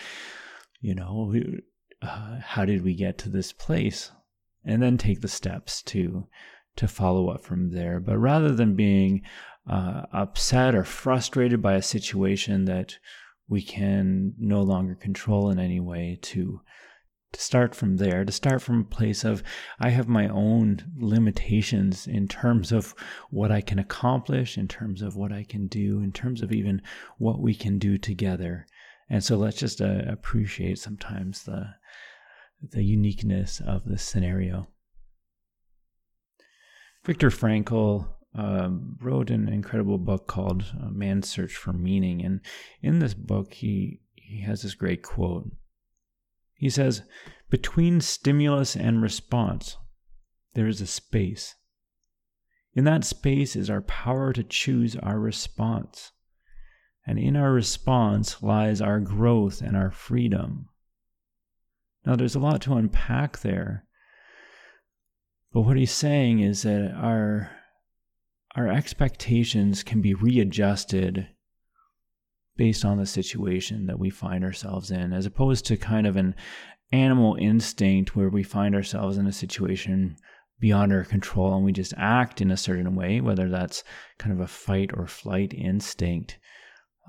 you 0.84 0.94
know, 0.94 1.34
uh, 2.02 2.40
how 2.42 2.66
did 2.66 2.84
we 2.84 2.94
get 2.94 3.18
to 3.18 3.30
this 3.30 3.54
place? 3.54 4.12
And 4.66 4.84
then 4.84 4.98
take 4.98 5.22
the 5.22 5.28
steps 5.28 5.82
to 5.84 6.28
to 6.76 6.88
follow 6.88 7.30
up 7.30 7.44
from 7.44 7.72
there. 7.72 8.00
But 8.00 8.18
rather 8.18 8.52
than 8.52 8.76
being 8.76 9.22
uh, 9.70 10.04
upset 10.12 10.76
or 10.76 10.84
frustrated 10.84 11.62
by 11.62 11.76
a 11.76 11.82
situation 11.82 12.66
that 12.66 12.98
we 13.48 13.62
can 13.62 14.34
no 14.38 14.62
longer 14.62 14.96
control 14.96 15.50
in 15.50 15.60
any 15.60 15.80
way, 15.80 16.18
to 16.22 16.62
to 17.34 17.42
start 17.42 17.76
from 17.76 17.98
there, 17.98 18.24
to 18.24 18.32
start 18.32 18.62
from 18.62 18.82
a 18.82 18.96
place 18.96 19.24
of 19.24 19.44
I 19.80 19.90
have 19.90 20.08
my 20.08 20.28
own 20.30 20.92
limitations 20.96 22.08
in 22.08 22.28
terms 22.28 22.72
of 22.72 22.96
what 23.30 23.52
I 23.52 23.60
can 23.60 23.80
accomplish, 23.80 24.58
in 24.58 24.68
terms 24.68 25.02
of 25.02 25.16
what 25.16 25.34
I 25.34 25.44
can 25.44 25.68
do, 25.68 26.00
in 26.00 26.12
terms 26.12 26.42
of 26.42 26.52
even 26.52 26.82
what 27.18 27.42
we 27.42 27.54
can 27.54 27.80
do 27.80 27.98
together. 27.98 28.66
And 29.10 29.24
so 29.24 29.36
let's 29.36 29.58
just 29.58 29.82
uh, 29.82 30.04
appreciate 30.08 30.80
sometimes 30.80 31.44
the 31.44 31.76
the 32.72 32.84
uniqueness 32.84 33.62
of 33.66 33.84
this 33.84 34.04
scenario. 34.04 34.70
Viktor 37.04 37.30
Frankl 37.30 38.08
um, 38.36 38.98
wrote 39.02 39.30
an 39.30 39.50
incredible 39.50 39.98
book 39.98 40.28
called 40.28 40.64
uh, 40.82 40.90
Man's 40.90 41.30
Search 41.30 41.56
for 41.56 41.74
Meaning, 41.74 42.24
and 42.24 42.40
in 42.82 43.00
this 43.00 43.14
book, 43.14 43.54
he 43.54 44.00
he 44.16 44.42
has 44.42 44.62
this 44.62 44.76
great 44.76 45.04
quote. 45.04 45.52
He 46.64 46.70
says, 46.70 47.04
"Between 47.50 48.00
stimulus 48.00 48.78
and 48.78 49.02
response, 49.02 49.76
there 50.54 50.66
is 50.66 50.80
a 50.80 50.88
space. 50.88 51.56
In 52.74 52.86
that 52.86 53.04
space 53.04 53.58
is 53.58 53.70
our 53.70 53.82
power 53.82 54.32
to 54.32 54.46
choose 54.46 54.96
our 54.96 55.20
response." 55.20 56.14
and 57.06 57.20
in 57.20 57.36
our 57.36 57.52
response 57.52 58.42
lies 58.42 58.80
our 58.80 59.02
growth 59.02 59.62
and 59.62 59.76
our 59.76 59.92
freedom. 59.92 60.70
Now, 62.06 62.16
there's 62.16 62.36
a 62.36 62.40
lot 62.40 62.62
to 62.62 62.76
unpack 62.76 63.40
there, 63.40 63.86
but 65.52 65.64
what 65.64 65.76
he's 65.76 65.92
saying 65.92 66.40
is 66.40 66.62
that 66.62 66.94
our, 66.94 67.52
our 68.56 68.70
expectations 68.70 69.84
can 69.84 70.02
be 70.02 70.14
readjusted 70.14 71.28
based 72.56 72.86
on 72.86 72.98
the 72.98 73.06
situation 73.06 73.88
that 73.88 74.00
we 74.00 74.10
find 74.10 74.44
ourselves 74.44 74.92
in, 74.92 75.14
as 75.14 75.26
opposed 75.26 75.66
to 75.66 75.78
kind 75.78 76.08
of 76.08 76.16
an 76.16 76.36
animal 76.92 77.36
instinct 77.40 78.16
where 78.16 78.30
we 78.30 78.44
find 78.44 78.76
ourselves 78.76 79.18
in 79.18 79.26
a 79.26 79.34
situation 79.34 80.16
beyond 80.60 80.94
our 80.94 81.04
control 81.04 81.56
and 81.56 81.66
we 81.66 81.72
just 81.72 81.94
act 81.98 82.40
in 82.40 82.52
a 82.52 82.58
certain 82.58 82.96
way, 82.96 83.20
whether 83.20 83.50
that's 83.50 83.84
kind 84.18 84.34
of 84.34 84.40
a 84.40 84.48
fight 84.48 84.92
or 84.94 85.08
flight 85.08 85.54
instinct 85.54 86.38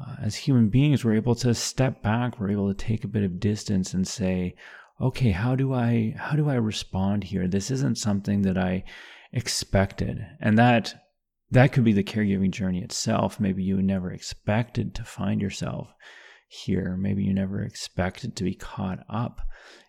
uh, 0.01 0.17
as 0.23 0.35
human 0.35 0.69
beings, 0.69 1.05
we're 1.05 1.15
able 1.15 1.35
to 1.37 1.55
step 1.55 2.03
back, 2.03 2.39
we're 2.39 2.51
able 2.51 2.73
to 2.73 2.87
take 2.87 3.05
a 3.05 3.09
bit 3.09 3.23
of 3.23 3.39
distance 3.39 3.95
and 3.95 4.07
say, 4.07 4.55
okay, 5.01 5.31
how 5.31 5.55
do 5.55 5.73
I 5.73 6.15
how 6.17 6.37
do 6.37 6.49
I 6.49 6.55
respond 6.55 7.25
here? 7.25 7.47
This 7.47 7.71
isn't 7.71 7.99
something 7.99 8.43
that 8.43 8.59
I 8.59 8.85
expected. 9.33 10.25
And 10.41 10.59
that 10.59 11.04
that 11.55 11.73
could 11.73 11.85
be 11.85 11.93
the 11.93 12.03
caregiving 12.03 12.51
journey 12.51 12.83
itself. 12.83 13.39
Maybe 13.39 13.63
you 13.63 13.81
never 13.81 14.11
expected 14.11 14.93
to 14.97 15.05
find 15.05 15.41
yourself 15.41 15.95
here. 16.49 16.97
Maybe 16.97 17.23
you 17.23 17.33
never 17.33 17.63
expected 17.63 18.35
to 18.37 18.45
be 18.45 18.57
caught 18.57 18.99
up 19.09 19.41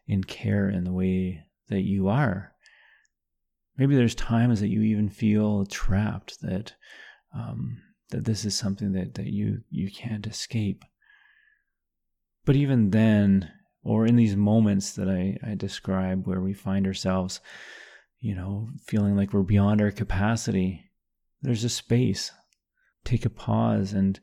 in 0.07 0.23
care 0.23 0.69
in 0.69 0.83
the 0.83 0.93
way 0.93 1.43
that 1.69 1.81
you 1.81 2.07
are. 2.07 2.53
Maybe 3.77 3.95
there's 3.95 4.13
times 4.13 4.59
that 4.59 4.67
you 4.67 4.83
even 4.83 5.09
feel 5.09 5.65
trapped, 5.65 6.39
that 6.41 6.73
um, 7.35 7.81
that 8.11 8.25
this 8.25 8.45
is 8.45 8.55
something 8.55 8.93
that, 8.93 9.15
that 9.15 9.27
you 9.27 9.61
you 9.71 9.91
can't 9.91 10.27
escape. 10.27 10.85
But 12.45 12.55
even 12.55 12.91
then, 12.91 13.51
or 13.83 14.05
in 14.05 14.17
these 14.17 14.35
moments 14.35 14.91
that 14.93 15.09
I, 15.09 15.37
I 15.43 15.55
describe 15.55 16.27
where 16.27 16.41
we 16.41 16.53
find 16.53 16.85
ourselves, 16.85 17.41
you 18.19 18.35
know, 18.35 18.69
feeling 18.85 19.15
like 19.15 19.33
we're 19.33 19.41
beyond 19.41 19.81
our 19.81 19.91
capacity, 19.91 20.84
there's 21.45 21.63
a 21.63 21.69
space. 21.69 22.31
Take 23.03 23.25
a 23.25 23.29
pause 23.29 23.93
and 23.93 24.19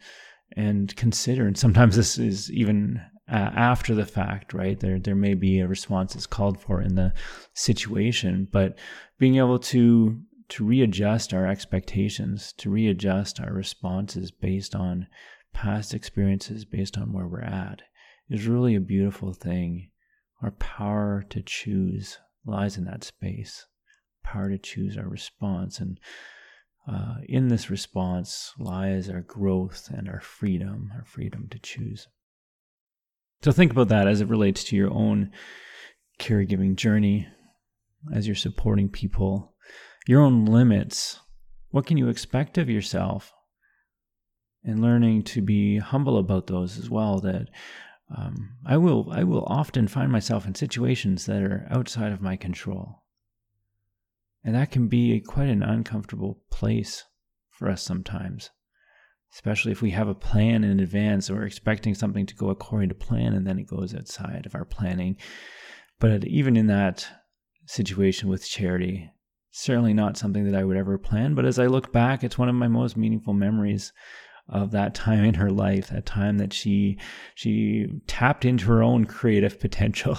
and 0.57 0.95
consider. 0.97 1.47
And 1.47 1.57
sometimes 1.57 1.97
this 1.97 2.19
is 2.19 2.51
even 2.53 3.01
uh, 3.31 3.51
after 3.55 3.95
the 3.95 4.05
fact, 4.05 4.53
right? 4.53 4.79
There 4.79 4.99
there 4.99 5.15
may 5.15 5.35
be 5.35 5.61
a 5.61 5.69
response 5.69 6.15
that's 6.15 6.27
called 6.27 6.61
for 6.61 6.83
in 6.83 6.95
the 6.95 7.13
situation, 7.55 8.49
but 8.51 8.79
being 9.19 9.37
able 9.37 9.59
to 9.59 10.21
to 10.51 10.65
readjust 10.65 11.33
our 11.33 11.47
expectations, 11.47 12.53
to 12.59 12.69
readjust 12.69 13.41
our 13.41 13.53
responses 13.53 14.31
based 14.31 14.75
on 14.75 15.07
past 15.55 15.95
experiences, 15.95 16.65
based 16.65 16.99
on 16.99 17.13
where 17.13 17.27
we're 17.27 17.41
at, 17.41 17.83
is 18.29 18.47
really 18.47 18.75
a 18.75 18.81
beautiful 18.81 19.33
thing. 19.33 19.89
Our 20.43 20.51
power 20.53 21.25
to 21.31 21.43
choose 21.43 22.19
lies 22.45 22.77
in 22.77 22.85
that 22.85 23.05
space, 23.05 23.65
power 24.25 24.51
to 24.51 24.59
choose 24.59 24.99
our 24.99 25.09
response. 25.09 25.79
And 25.79 25.99
uh, 26.91 27.17
in 27.29 27.49
this 27.49 27.71
response 27.71 28.53
lies 28.59 29.09
our 29.09 29.21
growth 29.21 29.89
and 29.93 30.09
our 30.09 30.21
freedom, 30.21 30.91
our 30.95 31.05
freedom 31.05 31.49
to 31.51 31.59
choose. 31.59 32.09
So 33.43 33.53
think 33.53 33.73
about 33.73 33.89
that 33.89 34.09
as 34.09 34.21
it 34.21 34.29
relates 34.29 34.65
to 34.65 34.77
your 34.77 34.91
own 34.91 35.31
caregiving 36.19 36.77
journey, 36.77 37.29
as 38.13 38.27
you're 38.27 38.37
supporting 38.37 38.89
people, 38.89 39.55
your 40.07 40.21
own 40.21 40.45
limits. 40.45 41.21
What 41.71 41.87
can 41.87 41.97
you 41.97 42.09
expect 42.09 42.59
of 42.59 42.71
yourself? 42.71 43.33
And 44.65 44.81
learning 44.81 45.25
to 45.25 45.43
be 45.43 45.79
humble 45.79 46.19
about 46.19 46.47
those 46.47 46.79
as 46.79 46.89
well. 46.89 47.19
That 47.19 47.49
um, 48.17 48.57
I 48.65 48.77
will, 48.77 49.09
I 49.11 49.25
will 49.25 49.45
often 49.45 49.89
find 49.89 50.13
myself 50.13 50.47
in 50.47 50.55
situations 50.55 51.27
that 51.27 51.43
are 51.43 51.67
outside 51.71 52.13
of 52.13 52.23
my 52.23 52.37
control, 52.37 53.02
and 54.45 54.55
that 54.55 54.71
can 54.71 54.89
be 54.89 55.21
quite 55.21 55.49
an 55.49 55.63
uncomfortable 55.63 56.43
place 56.51 57.05
for 57.51 57.69
us 57.69 57.83
sometimes 57.83 58.51
especially 59.35 59.73
if 59.73 59.81
we 59.81 59.91
have 59.91 60.09
a 60.09 60.15
plan 60.15 60.63
in 60.63 60.81
advance 60.81 61.31
or 61.31 61.45
expecting 61.45 61.95
something 61.95 62.27
to 62.27 62.35
go 62.35 62.51
according 62.51 62.89
to 62.89 62.95
plan 62.95 63.33
and 63.33 63.47
then 63.47 63.59
it 63.59 63.67
goes 63.67 63.95
outside 63.95 64.45
of 64.45 64.55
our 64.55 64.65
planning. 64.65 65.17
But 65.99 66.27
even 66.27 66.57
in 66.57 66.67
that 66.67 67.07
situation 67.67 68.29
with 68.29 68.47
Charity, 68.47 69.11
certainly 69.51 69.95
not 69.95 70.19
something 70.19 70.45
that 70.45 70.59
I 70.59 70.65
would 70.65 70.77
ever 70.77 70.99
plan. 70.99 71.35
But 71.35 71.47
as 71.47 71.59
I 71.59 71.67
look 71.67 71.93
back, 71.93 72.23
it's 72.23 72.39
one 72.39 72.49
of 72.49 72.55
my 72.55 72.69
most 72.69 72.97
meaningful 72.97 73.33
memories 73.33 73.93
of 74.49 74.73
that 74.73 74.95
time 74.95 75.25
in 75.25 75.35
her 75.35 75.51
life, 75.51 75.89
that 75.89 76.05
time 76.05 76.39
that 76.39 76.53
she 76.53 76.99
she 77.35 77.87
tapped 78.07 78.45
into 78.45 78.67
her 78.67 78.83
own 78.83 79.07
creative 79.07 79.59
potential, 79.61 80.19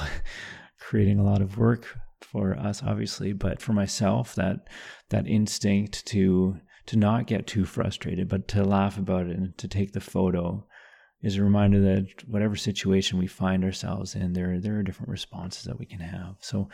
creating 0.80 1.20
a 1.20 1.24
lot 1.24 1.42
of 1.42 1.58
work 1.58 1.98
for 2.24 2.58
us, 2.58 2.82
obviously, 2.84 3.34
but 3.34 3.62
for 3.62 3.74
myself, 3.74 4.36
that 4.36 4.68
that 5.10 5.28
instinct 5.28 6.06
to 6.08 6.58
to 6.86 6.98
not 6.98 7.28
get 7.28 7.48
too 7.48 7.66
frustrated, 7.66 8.28
but 8.28 8.48
to 8.50 8.64
laugh 8.64 8.98
about 8.98 9.28
it 9.28 9.38
and 9.38 9.58
to 9.58 9.68
take 9.68 9.94
the 9.94 10.02
photo 10.02 10.66
is 11.22 11.38
a 11.38 11.44
reminder 11.44 11.80
that 11.80 12.28
whatever 12.28 12.56
situation 12.56 13.18
we 13.18 13.28
find 13.28 13.64
ourselves 13.64 14.14
in, 14.14 14.34
there, 14.34 14.60
there 14.60 14.78
are 14.78 14.84
different 14.84 15.10
responses 15.10 15.64
that 15.64 15.80
we 15.80 15.86
can 15.86 16.02
have. 16.02 16.36
So, 16.42 16.70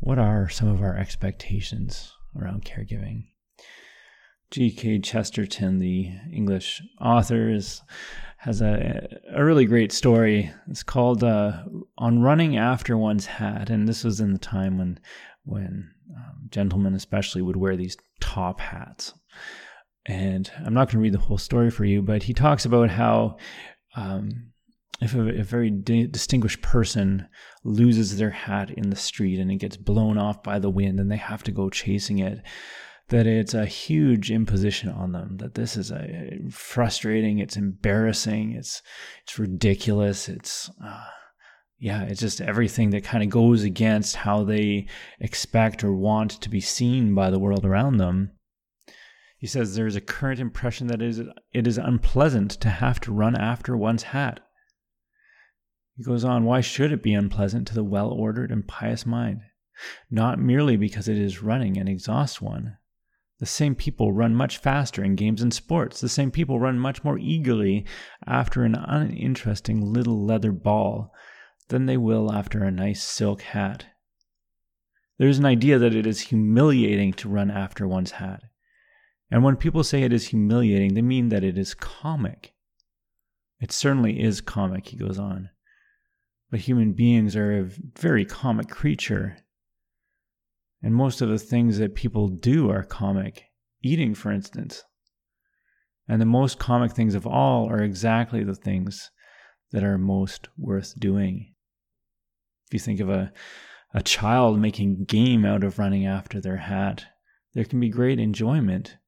what 0.00 0.18
are 0.18 0.48
some 0.48 0.68
of 0.68 0.82
our 0.82 0.96
expectations 0.96 2.12
around 2.36 2.64
caregiving? 2.64 3.26
G.K. 4.50 5.00
Chesterton, 5.00 5.78
the 5.78 6.10
English 6.32 6.82
author, 7.00 7.50
is, 7.50 7.82
has 8.38 8.60
a, 8.60 9.08
a 9.34 9.44
really 9.44 9.64
great 9.64 9.90
story. 9.90 10.52
It's 10.68 10.82
called 10.82 11.24
uh, 11.24 11.64
On 11.98 12.22
Running 12.22 12.56
After 12.56 12.96
One's 12.96 13.26
Hat. 13.26 13.70
And 13.70 13.88
this 13.88 14.04
was 14.04 14.20
in 14.20 14.32
the 14.32 14.38
time 14.38 14.78
when, 14.78 15.00
when 15.44 15.90
um, 16.16 16.48
gentlemen, 16.50 16.94
especially, 16.94 17.42
would 17.42 17.56
wear 17.56 17.76
these 17.76 17.96
top 18.20 18.60
hats. 18.60 19.14
And 20.06 20.50
I'm 20.64 20.74
not 20.74 20.88
going 20.88 20.98
to 20.98 21.02
read 21.02 21.14
the 21.14 21.18
whole 21.18 21.38
story 21.38 21.70
for 21.70 21.84
you, 21.84 22.02
but 22.02 22.22
he 22.22 22.34
talks 22.34 22.64
about 22.64 22.90
how 22.90 23.38
um, 23.96 24.52
if 25.00 25.14
a, 25.14 25.40
a 25.40 25.42
very 25.42 25.70
di- 25.70 26.06
distinguished 26.06 26.62
person 26.62 27.26
loses 27.64 28.16
their 28.16 28.30
hat 28.30 28.70
in 28.70 28.90
the 28.90 28.96
street 28.96 29.38
and 29.38 29.50
it 29.50 29.56
gets 29.56 29.76
blown 29.76 30.18
off 30.18 30.42
by 30.42 30.58
the 30.58 30.70
wind 30.70 31.00
and 31.00 31.10
they 31.10 31.16
have 31.16 31.42
to 31.44 31.52
go 31.52 31.70
chasing 31.70 32.18
it, 32.18 32.42
that 33.14 33.28
it's 33.28 33.54
a 33.54 33.64
huge 33.64 34.32
imposition 34.32 34.88
on 34.88 35.12
them. 35.12 35.36
That 35.36 35.54
this 35.54 35.76
is 35.76 35.92
a 35.92 36.40
frustrating, 36.50 37.38
it's 37.38 37.56
embarrassing, 37.56 38.52
it's 38.52 38.82
it's 39.22 39.38
ridiculous, 39.38 40.28
it's. 40.28 40.68
Uh, 40.84 41.04
yeah, 41.78 42.02
it's 42.02 42.20
just 42.20 42.40
everything 42.40 42.90
that 42.90 43.04
kind 43.04 43.22
of 43.22 43.30
goes 43.30 43.62
against 43.62 44.16
how 44.16 44.42
they 44.42 44.88
expect 45.20 45.84
or 45.84 45.92
want 45.92 46.32
to 46.40 46.48
be 46.48 46.60
seen 46.60 47.14
by 47.14 47.30
the 47.30 47.38
world 47.38 47.64
around 47.64 47.98
them. 47.98 48.32
He 49.38 49.46
says 49.46 49.74
there's 49.74 49.96
a 49.96 50.00
current 50.00 50.40
impression 50.40 50.86
that 50.86 51.02
it 51.02 51.08
is, 51.08 51.22
it 51.52 51.66
is 51.66 51.78
unpleasant 51.78 52.52
to 52.52 52.68
have 52.68 53.00
to 53.00 53.12
run 53.12 53.36
after 53.36 53.76
one's 53.76 54.04
hat. 54.04 54.40
He 55.96 56.02
goes 56.02 56.24
on, 56.24 56.44
why 56.44 56.62
should 56.62 56.90
it 56.90 57.02
be 57.02 57.12
unpleasant 57.12 57.68
to 57.68 57.74
the 57.74 57.84
well 57.84 58.08
ordered 58.08 58.50
and 58.50 58.66
pious 58.66 59.04
mind? 59.04 59.42
Not 60.10 60.38
merely 60.38 60.76
because 60.76 61.06
it 61.06 61.18
is 61.18 61.42
running 61.42 61.76
and 61.76 61.88
exhausts 61.88 62.40
one. 62.40 62.78
The 63.44 63.50
same 63.50 63.74
people 63.74 64.10
run 64.10 64.34
much 64.34 64.56
faster 64.56 65.04
in 65.04 65.16
games 65.16 65.42
and 65.42 65.52
sports. 65.52 66.00
The 66.00 66.08
same 66.08 66.30
people 66.30 66.58
run 66.58 66.78
much 66.78 67.04
more 67.04 67.18
eagerly 67.18 67.84
after 68.26 68.64
an 68.64 68.74
uninteresting 68.74 69.92
little 69.92 70.24
leather 70.24 70.50
ball 70.50 71.12
than 71.68 71.84
they 71.84 71.98
will 71.98 72.32
after 72.32 72.64
a 72.64 72.70
nice 72.70 73.02
silk 73.02 73.42
hat. 73.42 73.84
There 75.18 75.28
is 75.28 75.38
an 75.38 75.44
idea 75.44 75.78
that 75.78 75.94
it 75.94 76.06
is 76.06 76.22
humiliating 76.22 77.12
to 77.12 77.28
run 77.28 77.50
after 77.50 77.86
one's 77.86 78.12
hat. 78.12 78.44
And 79.30 79.44
when 79.44 79.56
people 79.56 79.84
say 79.84 80.04
it 80.04 80.12
is 80.14 80.28
humiliating, 80.28 80.94
they 80.94 81.02
mean 81.02 81.28
that 81.28 81.44
it 81.44 81.58
is 81.58 81.74
comic. 81.74 82.54
It 83.60 83.72
certainly 83.72 84.22
is 84.22 84.40
comic, 84.40 84.86
he 84.86 84.96
goes 84.96 85.18
on. 85.18 85.50
But 86.50 86.60
human 86.60 86.94
beings 86.94 87.36
are 87.36 87.52
a 87.52 87.70
very 87.98 88.24
comic 88.24 88.70
creature. 88.70 89.36
And 90.84 90.94
most 90.94 91.22
of 91.22 91.30
the 91.30 91.38
things 91.38 91.78
that 91.78 91.94
people 91.94 92.28
do 92.28 92.70
are 92.70 92.82
comic. 92.82 93.44
Eating, 93.82 94.14
for 94.14 94.30
instance. 94.30 94.84
And 96.06 96.20
the 96.20 96.26
most 96.26 96.58
comic 96.58 96.92
things 96.92 97.14
of 97.14 97.26
all 97.26 97.70
are 97.70 97.82
exactly 97.82 98.44
the 98.44 98.54
things 98.54 99.10
that 99.72 99.82
are 99.82 99.96
most 99.96 100.48
worth 100.58 100.92
doing. 101.00 101.54
If 102.66 102.74
you 102.74 102.78
think 102.80 103.00
of 103.00 103.08
a, 103.08 103.32
a 103.94 104.02
child 104.02 104.60
making 104.60 105.06
game 105.06 105.46
out 105.46 105.64
of 105.64 105.78
running 105.78 106.04
after 106.04 106.38
their 106.38 106.58
hat, 106.58 107.06
there 107.54 107.64
can 107.64 107.80
be 107.80 107.88
great 107.88 108.20
enjoyment 108.20 108.98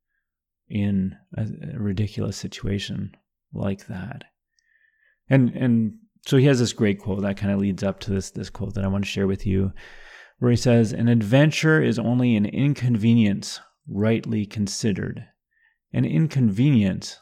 in 0.71 1.15
a, 1.37 1.43
a 1.75 1.79
ridiculous 1.79 2.39
situation 2.39 3.15
like 3.53 3.87
that. 3.89 4.25
And 5.29 5.51
and 5.51 5.99
so 6.27 6.39
he 6.39 6.47
has 6.47 6.59
this 6.59 6.73
great 6.73 7.01
quote 7.01 7.21
that 7.21 7.37
kind 7.37 7.53
of 7.53 7.59
leads 7.59 7.83
up 7.83 8.01
to 8.01 8.13
this 8.13 8.31
this 8.31 8.49
quote 8.49 8.75
that 8.75 8.85
I 8.85 8.89
want 8.89 9.05
to 9.05 9.11
share 9.11 9.27
with 9.27 9.47
you, 9.47 9.73
where 10.39 10.51
he 10.51 10.57
says, 10.57 10.93
"An 10.93 11.09
adventure 11.09 11.83
is 11.83 11.99
only 11.99 12.37
an 12.37 12.47
inconvenience 12.47 13.61
rightly 13.89 14.47
considered. 14.47 15.27
An 15.93 16.05
inconvenience 16.05 17.19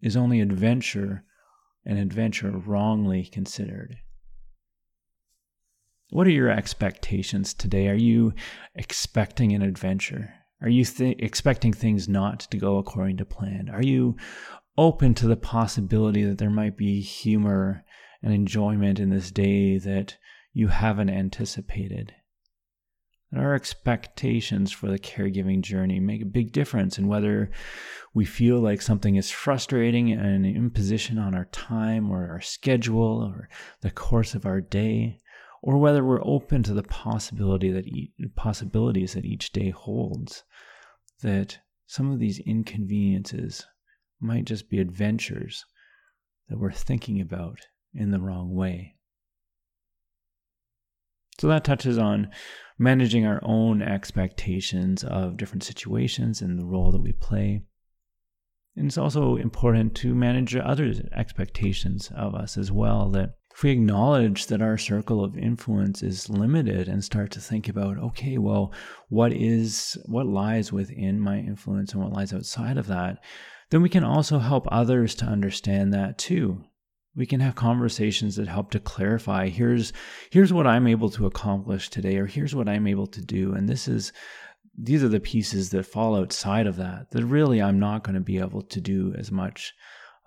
is 0.00 0.16
only 0.16 0.40
adventure, 0.40 1.24
an 1.84 1.96
adventure 1.96 2.50
wrongly 2.50 3.24
considered." 3.24 3.96
What 6.10 6.26
are 6.26 6.30
your 6.30 6.50
expectations 6.50 7.52
today? 7.52 7.88
Are 7.88 7.94
you 7.94 8.32
expecting 8.74 9.52
an 9.52 9.62
adventure? 9.62 10.32
Are 10.60 10.68
you 10.68 10.84
th- 10.84 11.16
expecting 11.18 11.72
things 11.72 12.08
not 12.08 12.40
to 12.40 12.56
go 12.56 12.78
according 12.78 13.18
to 13.18 13.24
plan? 13.24 13.68
Are 13.68 13.82
you 13.82 14.16
open 14.76 15.14
to 15.14 15.28
the 15.28 15.36
possibility 15.36 16.24
that 16.24 16.38
there 16.38 16.50
might 16.50 16.76
be 16.76 17.00
humor 17.00 17.84
and 18.22 18.32
enjoyment 18.32 18.98
in 18.98 19.10
this 19.10 19.30
day 19.30 19.78
that 19.78 20.16
you 20.52 20.68
haven't 20.68 21.10
anticipated? 21.10 22.14
And 23.30 23.40
our 23.42 23.54
expectations 23.54 24.72
for 24.72 24.88
the 24.88 24.98
caregiving 24.98 25.60
journey 25.60 26.00
make 26.00 26.22
a 26.22 26.26
big 26.26 26.50
difference 26.52 26.98
in 26.98 27.08
whether 27.08 27.50
we 28.14 28.24
feel 28.24 28.58
like 28.58 28.80
something 28.80 29.16
is 29.16 29.30
frustrating 29.30 30.10
and 30.12 30.46
an 30.46 30.56
imposition 30.56 31.18
on 31.18 31.34
our 31.34 31.44
time 31.46 32.10
or 32.10 32.30
our 32.30 32.40
schedule 32.40 33.22
or 33.22 33.48
the 33.82 33.90
course 33.90 34.34
of 34.34 34.46
our 34.46 34.60
day 34.60 35.18
or 35.62 35.76
whether 35.78 36.04
we're 36.04 36.24
open 36.24 36.62
to 36.62 36.72
the 36.72 36.82
possibility 36.82 37.70
that 37.70 37.86
e- 37.86 38.12
possibilities 38.34 39.14
that 39.14 39.24
each 39.24 39.52
day 39.52 39.70
holds 39.70 40.44
that 41.22 41.58
some 41.86 42.10
of 42.10 42.18
these 42.18 42.38
inconveniences 42.40 43.66
might 44.20 44.44
just 44.44 44.70
be 44.70 44.78
adventures 44.78 45.64
that 46.48 46.58
we're 46.58 46.72
thinking 46.72 47.20
about 47.20 47.58
in 47.94 48.10
the 48.10 48.20
wrong 48.20 48.54
way. 48.54 48.97
So 51.38 51.46
that 51.48 51.64
touches 51.64 51.98
on 51.98 52.30
managing 52.78 53.26
our 53.26 53.40
own 53.42 53.82
expectations 53.82 55.04
of 55.04 55.36
different 55.36 55.64
situations 55.64 56.40
and 56.40 56.58
the 56.58 56.66
role 56.66 56.92
that 56.92 57.02
we 57.02 57.12
play. 57.12 57.62
And 58.76 58.86
it's 58.86 58.98
also 58.98 59.36
important 59.36 59.96
to 59.96 60.14
manage 60.14 60.54
others' 60.54 61.00
expectations 61.12 62.12
of 62.14 62.34
us 62.34 62.56
as 62.56 62.70
well, 62.70 63.10
that 63.10 63.34
if 63.52 63.64
we 63.64 63.70
acknowledge 63.70 64.46
that 64.46 64.62
our 64.62 64.78
circle 64.78 65.24
of 65.24 65.36
influence 65.36 66.00
is 66.00 66.30
limited 66.30 66.86
and 66.86 67.02
start 67.02 67.32
to 67.32 67.40
think 67.40 67.68
about, 67.68 67.98
okay, 67.98 68.38
well, 68.38 68.72
what 69.08 69.32
is, 69.32 69.98
what 70.06 70.26
lies 70.26 70.72
within 70.72 71.18
my 71.18 71.38
influence 71.38 71.92
and 71.92 72.00
what 72.00 72.12
lies 72.12 72.32
outside 72.32 72.78
of 72.78 72.86
that, 72.86 73.18
then 73.70 73.82
we 73.82 73.88
can 73.88 74.04
also 74.04 74.38
help 74.38 74.68
others 74.70 75.16
to 75.16 75.24
understand 75.24 75.92
that 75.92 76.18
too. 76.18 76.64
We 77.18 77.26
can 77.26 77.40
have 77.40 77.54
conversations 77.54 78.36
that 78.36 78.48
help 78.48 78.70
to 78.70 78.80
clarify 78.80 79.48
here's 79.48 79.92
here's 80.30 80.52
what 80.52 80.66
I'm 80.66 80.86
able 80.86 81.10
to 81.10 81.26
accomplish 81.26 81.90
today 81.90 82.16
or 82.16 82.26
here's 82.26 82.54
what 82.54 82.68
I'm 82.68 82.86
able 82.86 83.08
to 83.08 83.20
do 83.20 83.54
and 83.54 83.68
this 83.68 83.88
is 83.88 84.12
these 84.80 85.02
are 85.02 85.08
the 85.08 85.20
pieces 85.20 85.70
that 85.70 85.84
fall 85.84 86.16
outside 86.16 86.66
of 86.66 86.76
that 86.76 87.10
that 87.10 87.26
really 87.26 87.60
I'm 87.60 87.80
not 87.80 88.04
going 88.04 88.14
to 88.14 88.20
be 88.20 88.38
able 88.38 88.62
to 88.62 88.80
do 88.80 89.12
as 89.18 89.32
much 89.32 89.74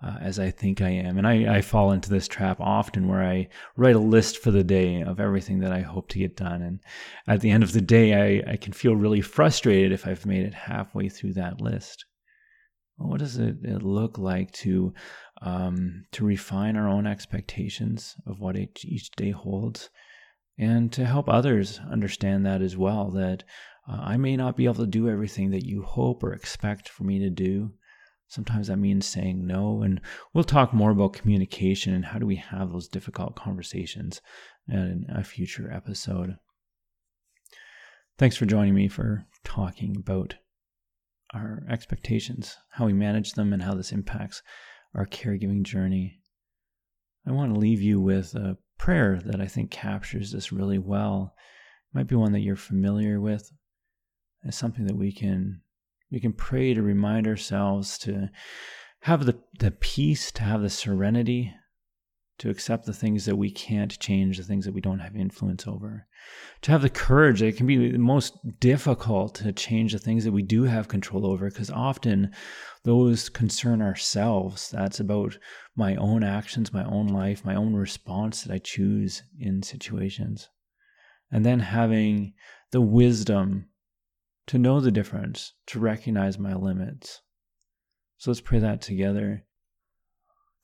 uh, 0.02 0.16
as 0.20 0.38
I 0.38 0.50
think 0.50 0.80
I 0.80 0.90
am. 0.90 1.16
And 1.16 1.26
I, 1.26 1.58
I 1.58 1.60
fall 1.62 1.92
into 1.92 2.10
this 2.10 2.26
trap 2.26 2.60
often 2.60 3.08
where 3.08 3.22
I 3.22 3.48
write 3.76 3.94
a 3.94 4.00
list 4.00 4.38
for 4.38 4.50
the 4.50 4.64
day 4.64 5.00
of 5.00 5.20
everything 5.20 5.60
that 5.60 5.72
I 5.72 5.80
hope 5.80 6.08
to 6.08 6.18
get 6.18 6.36
done. 6.36 6.60
And 6.60 6.80
at 7.28 7.40
the 7.40 7.50
end 7.50 7.62
of 7.62 7.72
the 7.72 7.80
day, 7.80 8.42
I, 8.44 8.52
I 8.52 8.56
can 8.56 8.72
feel 8.72 8.96
really 8.96 9.20
frustrated 9.20 9.92
if 9.92 10.06
I've 10.06 10.26
made 10.26 10.44
it 10.44 10.54
halfway 10.54 11.08
through 11.08 11.34
that 11.34 11.60
list. 11.60 12.04
Well, 12.98 13.10
what 13.10 13.20
does 13.20 13.38
it, 13.38 13.56
it, 13.62 13.82
look 13.82 14.18
like 14.18 14.50
to 14.52 14.92
um, 15.42 16.04
to 16.12 16.24
refine 16.24 16.76
our 16.76 16.88
own 16.88 17.06
expectations 17.06 18.14
of 18.26 18.40
what 18.40 18.56
each, 18.56 18.84
each 18.84 19.10
day 19.12 19.30
holds, 19.30 19.90
and 20.58 20.92
to 20.92 21.04
help 21.04 21.28
others 21.28 21.80
understand 21.90 22.46
that 22.46 22.62
as 22.62 22.76
well? 22.76 23.10
That 23.10 23.44
uh, 23.88 24.00
I 24.00 24.16
may 24.16 24.36
not 24.36 24.56
be 24.56 24.64
able 24.64 24.76
to 24.76 24.86
do 24.86 25.08
everything 25.08 25.50
that 25.50 25.66
you 25.66 25.82
hope 25.82 26.22
or 26.22 26.32
expect 26.32 26.88
for 26.88 27.04
me 27.04 27.18
to 27.18 27.30
do, 27.30 27.72
Sometimes 28.32 28.68
that 28.68 28.78
means 28.78 29.04
saying 29.04 29.46
no. 29.46 29.82
And 29.82 30.00
we'll 30.32 30.42
talk 30.42 30.72
more 30.72 30.90
about 30.90 31.12
communication 31.12 31.92
and 31.92 32.02
how 32.02 32.18
do 32.18 32.24
we 32.24 32.36
have 32.36 32.72
those 32.72 32.88
difficult 32.88 33.36
conversations 33.36 34.22
in 34.66 35.04
a 35.10 35.22
future 35.22 35.70
episode. 35.70 36.38
Thanks 38.16 38.38
for 38.38 38.46
joining 38.46 38.74
me 38.74 38.88
for 38.88 39.26
talking 39.44 39.96
about 39.98 40.36
our 41.34 41.62
expectations, 41.68 42.56
how 42.70 42.86
we 42.86 42.94
manage 42.94 43.32
them, 43.32 43.52
and 43.52 43.62
how 43.62 43.74
this 43.74 43.92
impacts 43.92 44.42
our 44.94 45.06
caregiving 45.06 45.62
journey. 45.62 46.20
I 47.26 47.32
want 47.32 47.54
to 47.54 47.60
leave 47.60 47.80
you 47.80 48.00
with 48.00 48.34
a 48.34 48.58
prayer 48.78 49.20
that 49.24 49.40
I 49.40 49.46
think 49.46 49.70
captures 49.70 50.32
this 50.32 50.52
really 50.52 50.78
well. 50.78 51.34
It 51.92 51.98
might 51.98 52.08
be 52.08 52.16
one 52.16 52.32
that 52.32 52.40
you're 52.40 52.56
familiar 52.56 53.20
with. 53.20 53.50
It's 54.44 54.56
something 54.56 54.86
that 54.86 54.96
we 54.96 55.12
can 55.12 55.60
we 56.10 56.20
can 56.20 56.32
pray 56.32 56.74
to 56.74 56.82
remind 56.82 57.26
ourselves 57.26 57.96
to 57.98 58.28
have 59.00 59.24
the, 59.24 59.38
the 59.58 59.70
peace, 59.70 60.30
to 60.32 60.42
have 60.42 60.60
the 60.60 60.68
serenity, 60.68 61.54
to 62.42 62.50
accept 62.50 62.86
the 62.86 62.92
things 62.92 63.24
that 63.24 63.36
we 63.36 63.52
can't 63.52 63.96
change, 64.00 64.36
the 64.36 64.42
things 64.42 64.64
that 64.64 64.74
we 64.74 64.80
don't 64.80 64.98
have 64.98 65.14
influence 65.14 65.64
over, 65.64 66.08
to 66.60 66.72
have 66.72 66.82
the 66.82 66.90
courage. 66.90 67.40
It 67.40 67.56
can 67.56 67.68
be 67.68 67.92
the 67.92 67.98
most 67.98 68.36
difficult 68.58 69.36
to 69.36 69.52
change 69.52 69.92
the 69.92 70.00
things 70.00 70.24
that 70.24 70.32
we 70.32 70.42
do 70.42 70.64
have 70.64 70.88
control 70.88 71.24
over 71.24 71.48
because 71.48 71.70
often 71.70 72.32
those 72.82 73.28
concern 73.28 73.80
ourselves. 73.80 74.70
That's 74.70 74.98
about 74.98 75.38
my 75.76 75.94
own 75.94 76.24
actions, 76.24 76.72
my 76.72 76.82
own 76.82 77.06
life, 77.06 77.44
my 77.44 77.54
own 77.54 77.76
response 77.76 78.42
that 78.42 78.52
I 78.52 78.58
choose 78.58 79.22
in 79.38 79.62
situations. 79.62 80.48
And 81.30 81.46
then 81.46 81.60
having 81.60 82.34
the 82.72 82.80
wisdom 82.80 83.68
to 84.48 84.58
know 84.58 84.80
the 84.80 84.90
difference, 84.90 85.52
to 85.66 85.78
recognize 85.78 86.40
my 86.40 86.54
limits. 86.54 87.20
So 88.18 88.32
let's 88.32 88.40
pray 88.40 88.58
that 88.58 88.82
together. 88.82 89.44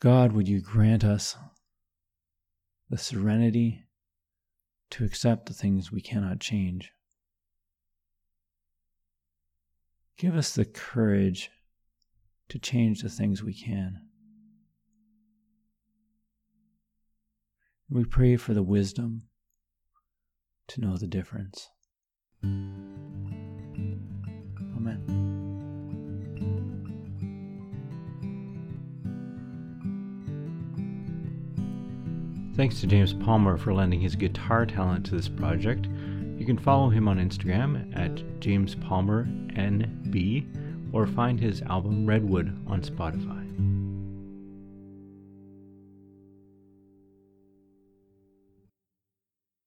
God, 0.01 0.33
would 0.33 0.49
you 0.49 0.61
grant 0.61 1.05
us 1.05 1.37
the 2.91 2.99
serenity 2.99 3.85
to 4.91 5.05
accept 5.05 5.47
the 5.47 5.55
things 5.55 5.93
we 5.93 6.01
cannot 6.01 6.41
change? 6.41 6.93
Give 10.17 10.35
us 10.35 10.55
the 10.55 10.65
courage 10.65 11.51
to 12.49 12.59
change 12.59 13.03
the 13.03 13.09
things 13.09 13.43
we 13.43 13.55
can. 13.55 14.01
We 17.91 18.05
pray 18.05 18.37
for 18.37 18.53
the 18.53 18.63
wisdom 18.63 19.29
to 20.69 20.81
know 20.81 20.97
the 20.97 21.07
difference. 21.07 21.71
Amen. 24.77 25.18
Thanks 32.59 32.81
to 32.81 32.89
James 32.89 33.15
Palmer 33.15 33.57
for 33.57 33.73
lending 33.73 34.01
his 34.01 34.17
guitar 34.17 34.67
talent 34.67 35.07
to 35.07 35.15
this 35.15 35.29
project. 35.29 35.87
You 36.37 36.45
can 36.45 36.59
follow 36.59 36.89
him 36.89 37.07
on 37.07 37.19
Instagram 37.19 37.97
at 37.97 38.17
jamespalmernb 38.41 40.93
or 40.93 41.07
find 41.07 41.39
his 41.39 41.63
album 41.63 42.05
Redwood 42.05 42.53
on 42.67 42.83
Spotify. 42.83 43.38